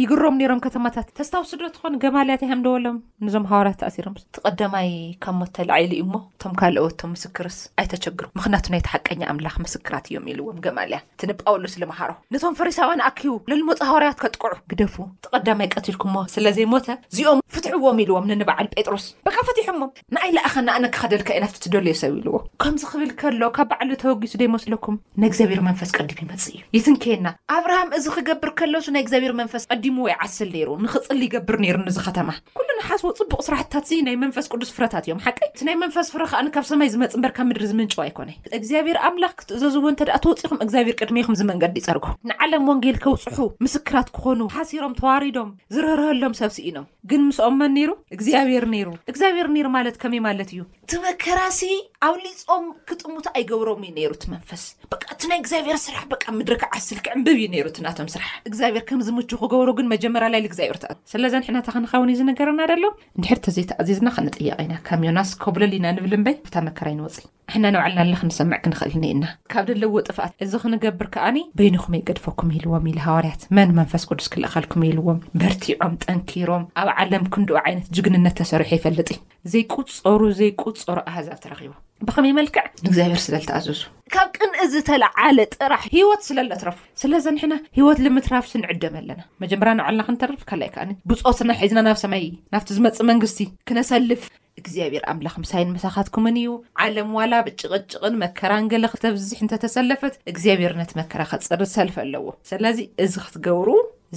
ይግሮም 0.00 0.36
ሮም 0.50 0.60
ከተማታት 0.64 1.06
ተስታውስዶ 1.18 1.62
ኮን 1.84 1.94
ገማልያይ 2.02 2.38
ሃምደወሎም 2.50 2.98
ንዞም 3.26 3.46
ሃዋርያት 3.50 3.78
ተኣሲሮም 3.80 4.14
ትቐዳማይ 4.36 4.90
ካብ 5.24 5.34
ሞተላዓሉ 5.38 5.90
ዩ 6.00 6.04
ሞ 6.12 6.18
እቶም 6.34 6.52
ካልወቶም 6.60 7.10
ምስክርስ 7.14 7.56
ኣይተቸግሩ 7.82 8.24
ምክንያቱ 8.38 8.64
ናይተሓቀኛ 8.74 9.20
ኣምላኽ 9.32 9.54
ምስክራት 9.64 10.04
እዮም 10.10 10.28
ኢልዎም 10.34 10.60
ገማልያ 10.66 10.98
ንጳውሎስ 11.30 11.74
ልምሃሮ 11.82 12.12
ነቶም 12.36 12.54
ፈሪሳውያን 12.60 13.02
ኣኪቡ 13.08 13.34
ልመፁ 13.52 13.80
ሃዋርያት 13.90 14.20
ከጥቅዑ 14.22 14.52
ግደፉ 14.72 14.94
ተቐዳማይ 15.26 15.70
ቀትልኩምሞ 15.74 16.16
ስለዘይሞተ 16.34 16.86
እዚኦም 17.12 17.42
ፍትሕዎም 17.56 18.00
ኢልዎም 18.04 18.28
ንንበዓል 18.30 18.66
ጴጥሮስ 18.76 19.04
በ 19.26 19.34
ፈትሖሞም 19.50 19.92
ንዓይለኣኸ 20.16 20.56
ንኣነክከደልካ 20.68 21.28
ዩናፍ 21.40 21.56
ትደልዮ 21.66 21.96
ሰብ 22.02 22.14
ኢልዎ 22.22 22.36
ከምዚ 22.64 22.82
ክብል 22.92 23.10
ከሎ 23.22 23.42
ካብ 23.58 23.68
በዕሉ 23.74 23.90
ተወጊሱ 24.04 24.32
መስለኩም 24.56 24.96
እግዚኣብሔር 25.30 25.60
መንፈስ 25.70 25.92
ቀዲም 25.98 26.22
ይመፅ 26.24 26.46
እዩይንከና 26.78 27.26
ኣብሃም 27.58 27.90
እዚ 28.00 28.06
ክገብር 28.18 28.52
ለሱ 28.74 28.88
እዚብሄር 29.08 29.32
መንፈስ 29.40 29.62
ቀዲሙ 29.72 29.96
ወይዓስል 30.06 30.48
ነይሩ 30.56 30.68
ንኽፅሊ 30.84 31.20
ይገብር 31.26 31.56
ነይሩ 31.64 31.76
ንዚ 31.88 31.98
ኸተማ 32.06 32.30
ኩሉ 32.58 32.68
ንሓስዎ 32.78 33.10
ፅቡቅ 33.20 33.40
ስራሕትታት 33.48 33.84
እዚ 33.88 33.98
ናይ 34.08 34.16
መንፈስ 34.24 34.46
ቅዱስ 34.52 34.70
ፍረታት 34.76 35.04
እዮም 35.08 35.20
ሓቂ 35.26 35.38
እቲ 35.50 35.60
ናይ 35.68 35.76
መንፈስ 35.82 36.08
ፍረ 36.14 36.22
ከኣኒ 36.32 36.48
ካብ 36.56 36.64
ሰማይ 36.70 36.88
ዝመፅ 36.94 37.12
እምበርካ 37.18 37.38
ምድሪ 37.48 37.64
ዝምንጮ 37.72 37.94
ኣይኮነ 38.06 38.30
እግዚኣብሔር 38.58 38.98
ኣምላኽ 39.08 39.32
ክትእዘዝቡ 39.40 39.84
እተ 39.94 40.00
ተወፂኹም 40.24 40.60
እግዚኣብሄር 40.66 40.96
ቅድሜኩምዚ 41.02 41.40
መንገዲ 41.52 41.76
ይፀርጉ 41.82 42.06
ንዓለም 42.30 42.66
ወንጌል 42.72 42.98
ክውፅሑ 43.04 43.38
ምስክራት 43.66 44.10
ክኾኑ 44.18 44.40
ሓሲሮም 44.56 44.96
ተዋሪዶም 45.00 45.50
ዝረርሀሎም 45.76 46.34
ሰብሲ 46.42 46.58
ኢኖም 46.70 46.86
ግን 47.12 47.22
ምስኦም 47.28 47.56
መን 47.62 47.72
ነይሩ 47.78 47.90
እግዚኣብሔር 48.18 48.66
ነይሩ 48.74 48.88
እግዚኣብሔር 49.12 49.48
ነይሩ 49.56 49.66
ማለት 49.78 49.96
ከመይ 50.04 50.22
ማለት 50.28 50.50
እዩ 50.56 50.60
ቲ 50.90 50.98
መከራሲ 51.06 51.58
ኣብ 52.06 52.14
ሊፆም 52.24 52.62
ክጥሙት 52.88 53.26
ኣይገብሮም 53.38 53.82
ዩ 53.86 53.90
ነይሩት 53.96 54.22
መንፈስ 54.34 54.62
ብቃእቲ 54.92 55.20
ናይ 55.30 55.38
እግዚኣብሔር 55.40 55.78
ስራሕ 55.84 56.00
በ 56.10 56.14
ምድሪክ 56.36 56.62
ዓስልክዕንብብ 56.78 57.34
እዩ 57.40 57.44
ነይሩት 57.54 57.78
ናቶም 57.86 58.08
ስራሕ 58.14 58.30
እግዚኣብሔር 58.50 58.84
ከምዝምቹው 58.90 59.40
ክገብሮ 59.42 59.68
ግን 59.80 59.90
መጀመራላይእግዚኣብሔር 59.94 60.78
ስለዛ 61.12 61.34
ንሕናታ 61.42 61.68
ክንኸውን 61.74 62.12
እዩ 62.14 62.18
ዝነገርና 62.20 62.60
ደሎ 62.72 62.84
እንድሕር 63.16 63.40
ተዘይተኣዚዝና 63.48 64.08
ክነጥየቀ 64.16 64.58
ኢና 64.68 64.76
ካሚዮናስ 64.88 65.32
ከብለል 65.44 65.74
ኢና 65.80 65.86
ንብል 65.98 66.14
ንበይ 66.22 66.36
ብታ 66.46 66.56
መከራ 66.68 66.88
ንወፅእ 67.00 67.28
ኣሕና 67.52 67.66
ነባዕልና 67.74 68.00
ን 68.06 68.16
ክንሰምዕ 68.20 68.56
ክንክእል 68.64 68.94
ኒኢልና 69.02 69.26
ካብ 69.52 69.64
ደለዎ 69.68 69.92
ጥፋኣት 70.08 70.32
እዚ 70.44 70.52
ክንገብር 70.62 71.06
ከኣኒ 71.14 71.36
በይንኹመይ 71.58 72.00
ገድፈኩም 72.08 72.48
ኢልዎም 72.56 72.86
ኢ 72.90 72.92
ሃዋርያት 73.04 73.42
መን 73.56 73.70
መንፈስ 73.78 74.02
ቅዱስ 74.08 74.26
ክልእኻልኩም 74.34 74.82
ኢልዎም 74.88 75.22
በርቲዖም 75.40 75.94
ጠንኪሮም 76.04 76.64
ኣብ 76.80 76.88
ዓለም 77.02 77.24
ክንድኡ 77.36 77.58
ዓይነት 77.64 77.86
ጅግንነት 77.98 78.34
ተሰርሑ 78.40 78.66
ኣይፈለጥ 78.76 79.08
ዘይቁፀሩ 79.52 80.20
ዘይቁፀሩ 80.40 80.96
ኣህዛብ 81.12 81.38
ተረቡ 81.44 81.70
ብኸመይ 82.08 82.34
መልክዕ 82.38 82.64
ንእግዚኣብሄር 82.84 83.22
ስለልትኣዘዙ 83.26 83.80
ካብ 84.14 84.28
ቅንእዝተለዓለ 84.38 85.38
ጥራሕ 85.56 85.82
ሂወት 85.96 86.20
ስለ 86.28 86.38
ሎ 86.50 86.58
ትረፍ 86.60 86.78
ስለዘኒሕና 87.02 87.54
ሂወት 87.78 87.98
ንምትራፍሲ 88.06 88.52
ንዕደም 88.62 88.94
ኣለና 89.00 89.20
መጀመር 89.44 89.70
ንባዕልና 89.78 90.06
ክንተርፍ 90.08 90.42
ካእ 90.50 90.68
ከኒ 90.76 90.92
ብፆ 91.10 91.22
ስና 91.40 91.50
ሒዝና 91.62 91.80
ናብ 91.88 91.98
ሰማይ 92.04 92.26
ናብቲ 92.54 92.68
ዝመፅእ 92.78 93.08
መንግስቲ 93.12 93.40
ክነሰልፍ 93.70 94.22
እግዚኣብሔር 94.60 95.04
ኣምላኽ 95.12 95.34
ምሳይን 95.42 95.72
መሳኻትኩምን 95.76 96.36
እዩ 96.42 96.50
ዓለም 96.84 97.10
ዋላ 97.18 97.32
ብጭቅንጭቕን 97.46 98.18
መከራንገለ 98.22 98.84
ክፍተብዝሕ 98.92 99.38
እንተተሰለፈት 99.44 100.14
እግዚኣብሔር 100.32 100.72
ነቲ 100.80 100.90
መከራ 101.00 101.22
ኸፅሪ 101.32 101.60
ዝሰልፈ 101.70 101.96
ኣለዎ 102.04 102.26
ስለዚ 102.50 102.78
እዚ 103.04 103.14
ክትገብሩ 103.26 103.68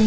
ح 0.00 0.02
ن 0.02 0.04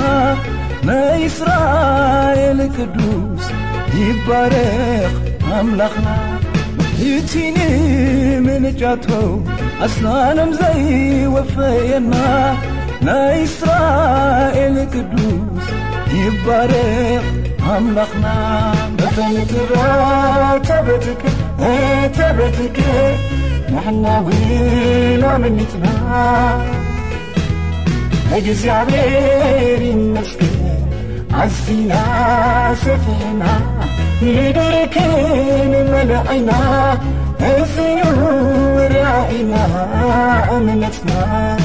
ናይ 0.90 1.22
እስራኤል 1.30 2.60
ቅዱስ 2.78 3.46
ይባረኽ 4.04 5.14
ኣምላኽና 5.60 6.08
እቲን 7.14 7.58
ምንጫተው 8.48 9.28
أسننمزي 9.82 11.28
وفينا 11.28 12.56
ن 13.02 13.10
إسرائل 13.10 14.78
قدس 14.80 15.64
يبرغ 16.14 17.24
عملخن 17.68 18.26
بفنةر 18.98 19.76
تبتك 20.58 21.22
تبتك 22.18 22.80
نحنا 23.74 24.20
وينمنته 24.26 25.84
هج 28.32 28.50
زعبر 28.50 29.82
مشك 29.96 30.42
عزن 31.34 31.94
سفحن 32.76 33.44
لبركن 34.22 35.72
ملأنا 35.92 36.96
هفيورائنا 37.40 39.26
أمنفنا 40.58 41.58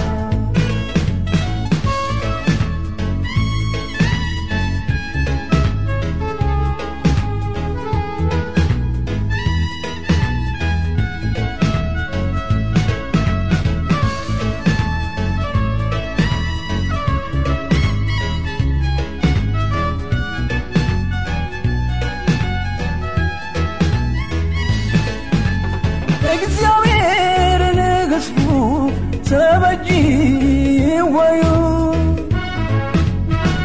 ሰበጂ 29.30 29.86
ወዩ 31.14 31.42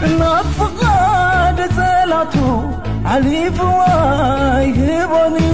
እናብ 0.08 0.48
ፍቓደ 0.58 1.60
ዘላቱ 1.78 2.36
ዓሊፍዋይሕቦን 3.14 5.36
እዩ 5.42 5.48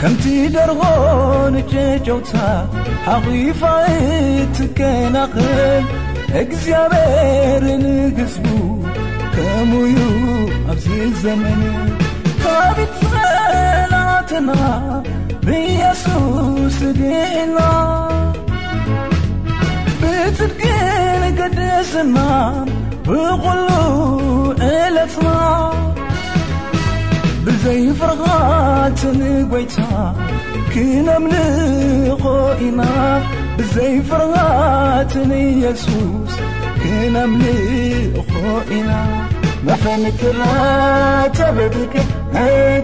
ከምቲ 0.00 0.24
ደርጎ 0.56 0.82
ንጨ 1.54 1.72
ጨውታ 2.08 2.32
ኣቂፋእ 3.14 3.88
ትቀናኸን 4.58 5.86
እግዚኣብሔር 6.42 7.62
ንግዝቡ 7.84 8.46
ከምኡዩ 9.36 9.96
ኣብዘ 10.74 10.86
ዘመን 11.24 11.60
ካቢት 12.44 12.92
ዘላትና 13.14 14.50
ብyሱስገና 15.46 17.56
ብትድكን 20.02 21.22
ገድስና 21.38 22.16
ብغሉ 23.08 23.66
እለትና 24.68 25.26
ብዘይفርɣትንgይታ 27.46 29.78
ክናምልኾኢና 30.72 32.80
ብዘይفርɣةን 33.58 35.32
yሱስ 35.64 36.34
ክናምልኾኢና 36.82 38.90
መኸكተበ 39.68 40.78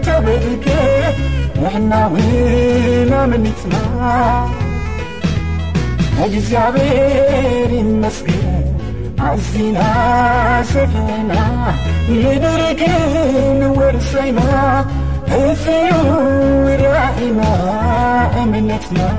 ተበድ 0.07 0.65
نحنون 1.63 3.11
منتم 3.29 3.73
أزبر 6.25 7.71
مس 7.83 8.19
عزنا 9.19 9.85
سفنا 10.63 11.45
ندرك 12.09 12.83
ورسيما 13.77 14.51
هثورئنا 15.27 17.49
منتنا 18.45 19.09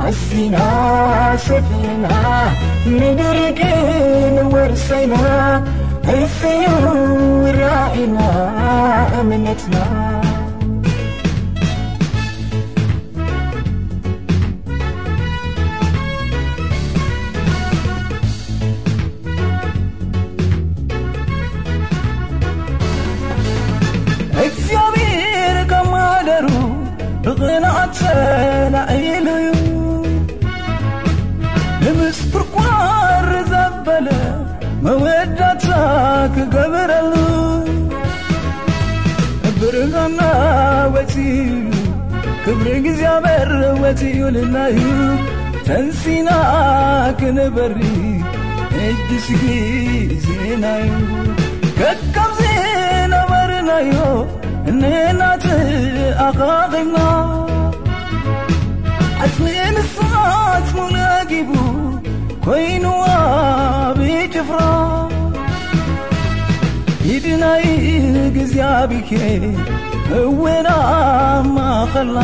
أزينا 0.08 1.38
سفلنا 1.38 2.50
مدركنورسنا 2.88 5.24
أس 6.08 6.42
رئنا 8.02 8.30
أمنتنا 9.22 10.09
እብሪ 42.52 42.68
ጊዜኣብር 42.86 43.50
ወትዩ 43.82 44.20
ልናዩዩ 44.36 45.00
ተንሢና 45.68 46.30
ክንበሪ 47.20 47.78
ንድስጊዜናዩ 48.76 50.88
ከካምዝ 51.80 52.46
ነበርናዮ 53.14 53.92
እንናት 54.72 55.46
ኣኻኺና 56.28 56.96
ኣስንእ 59.26 59.60
ንስኻት 59.76 60.68
ሙነጊቡ 60.78 61.52
ኮይኑዋ 62.46 63.04
ብጭፍራ 64.00 64.58
ሂድናይ 67.08 67.68
ግዚያብኬ 68.40 69.12
እውና 70.18 70.68
ማኸላ 71.56 72.18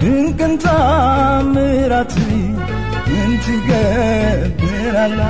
ድንቅንሣ 0.00 0.64
ምራት 1.54 2.12
ምንቲገብራላ 3.10 5.20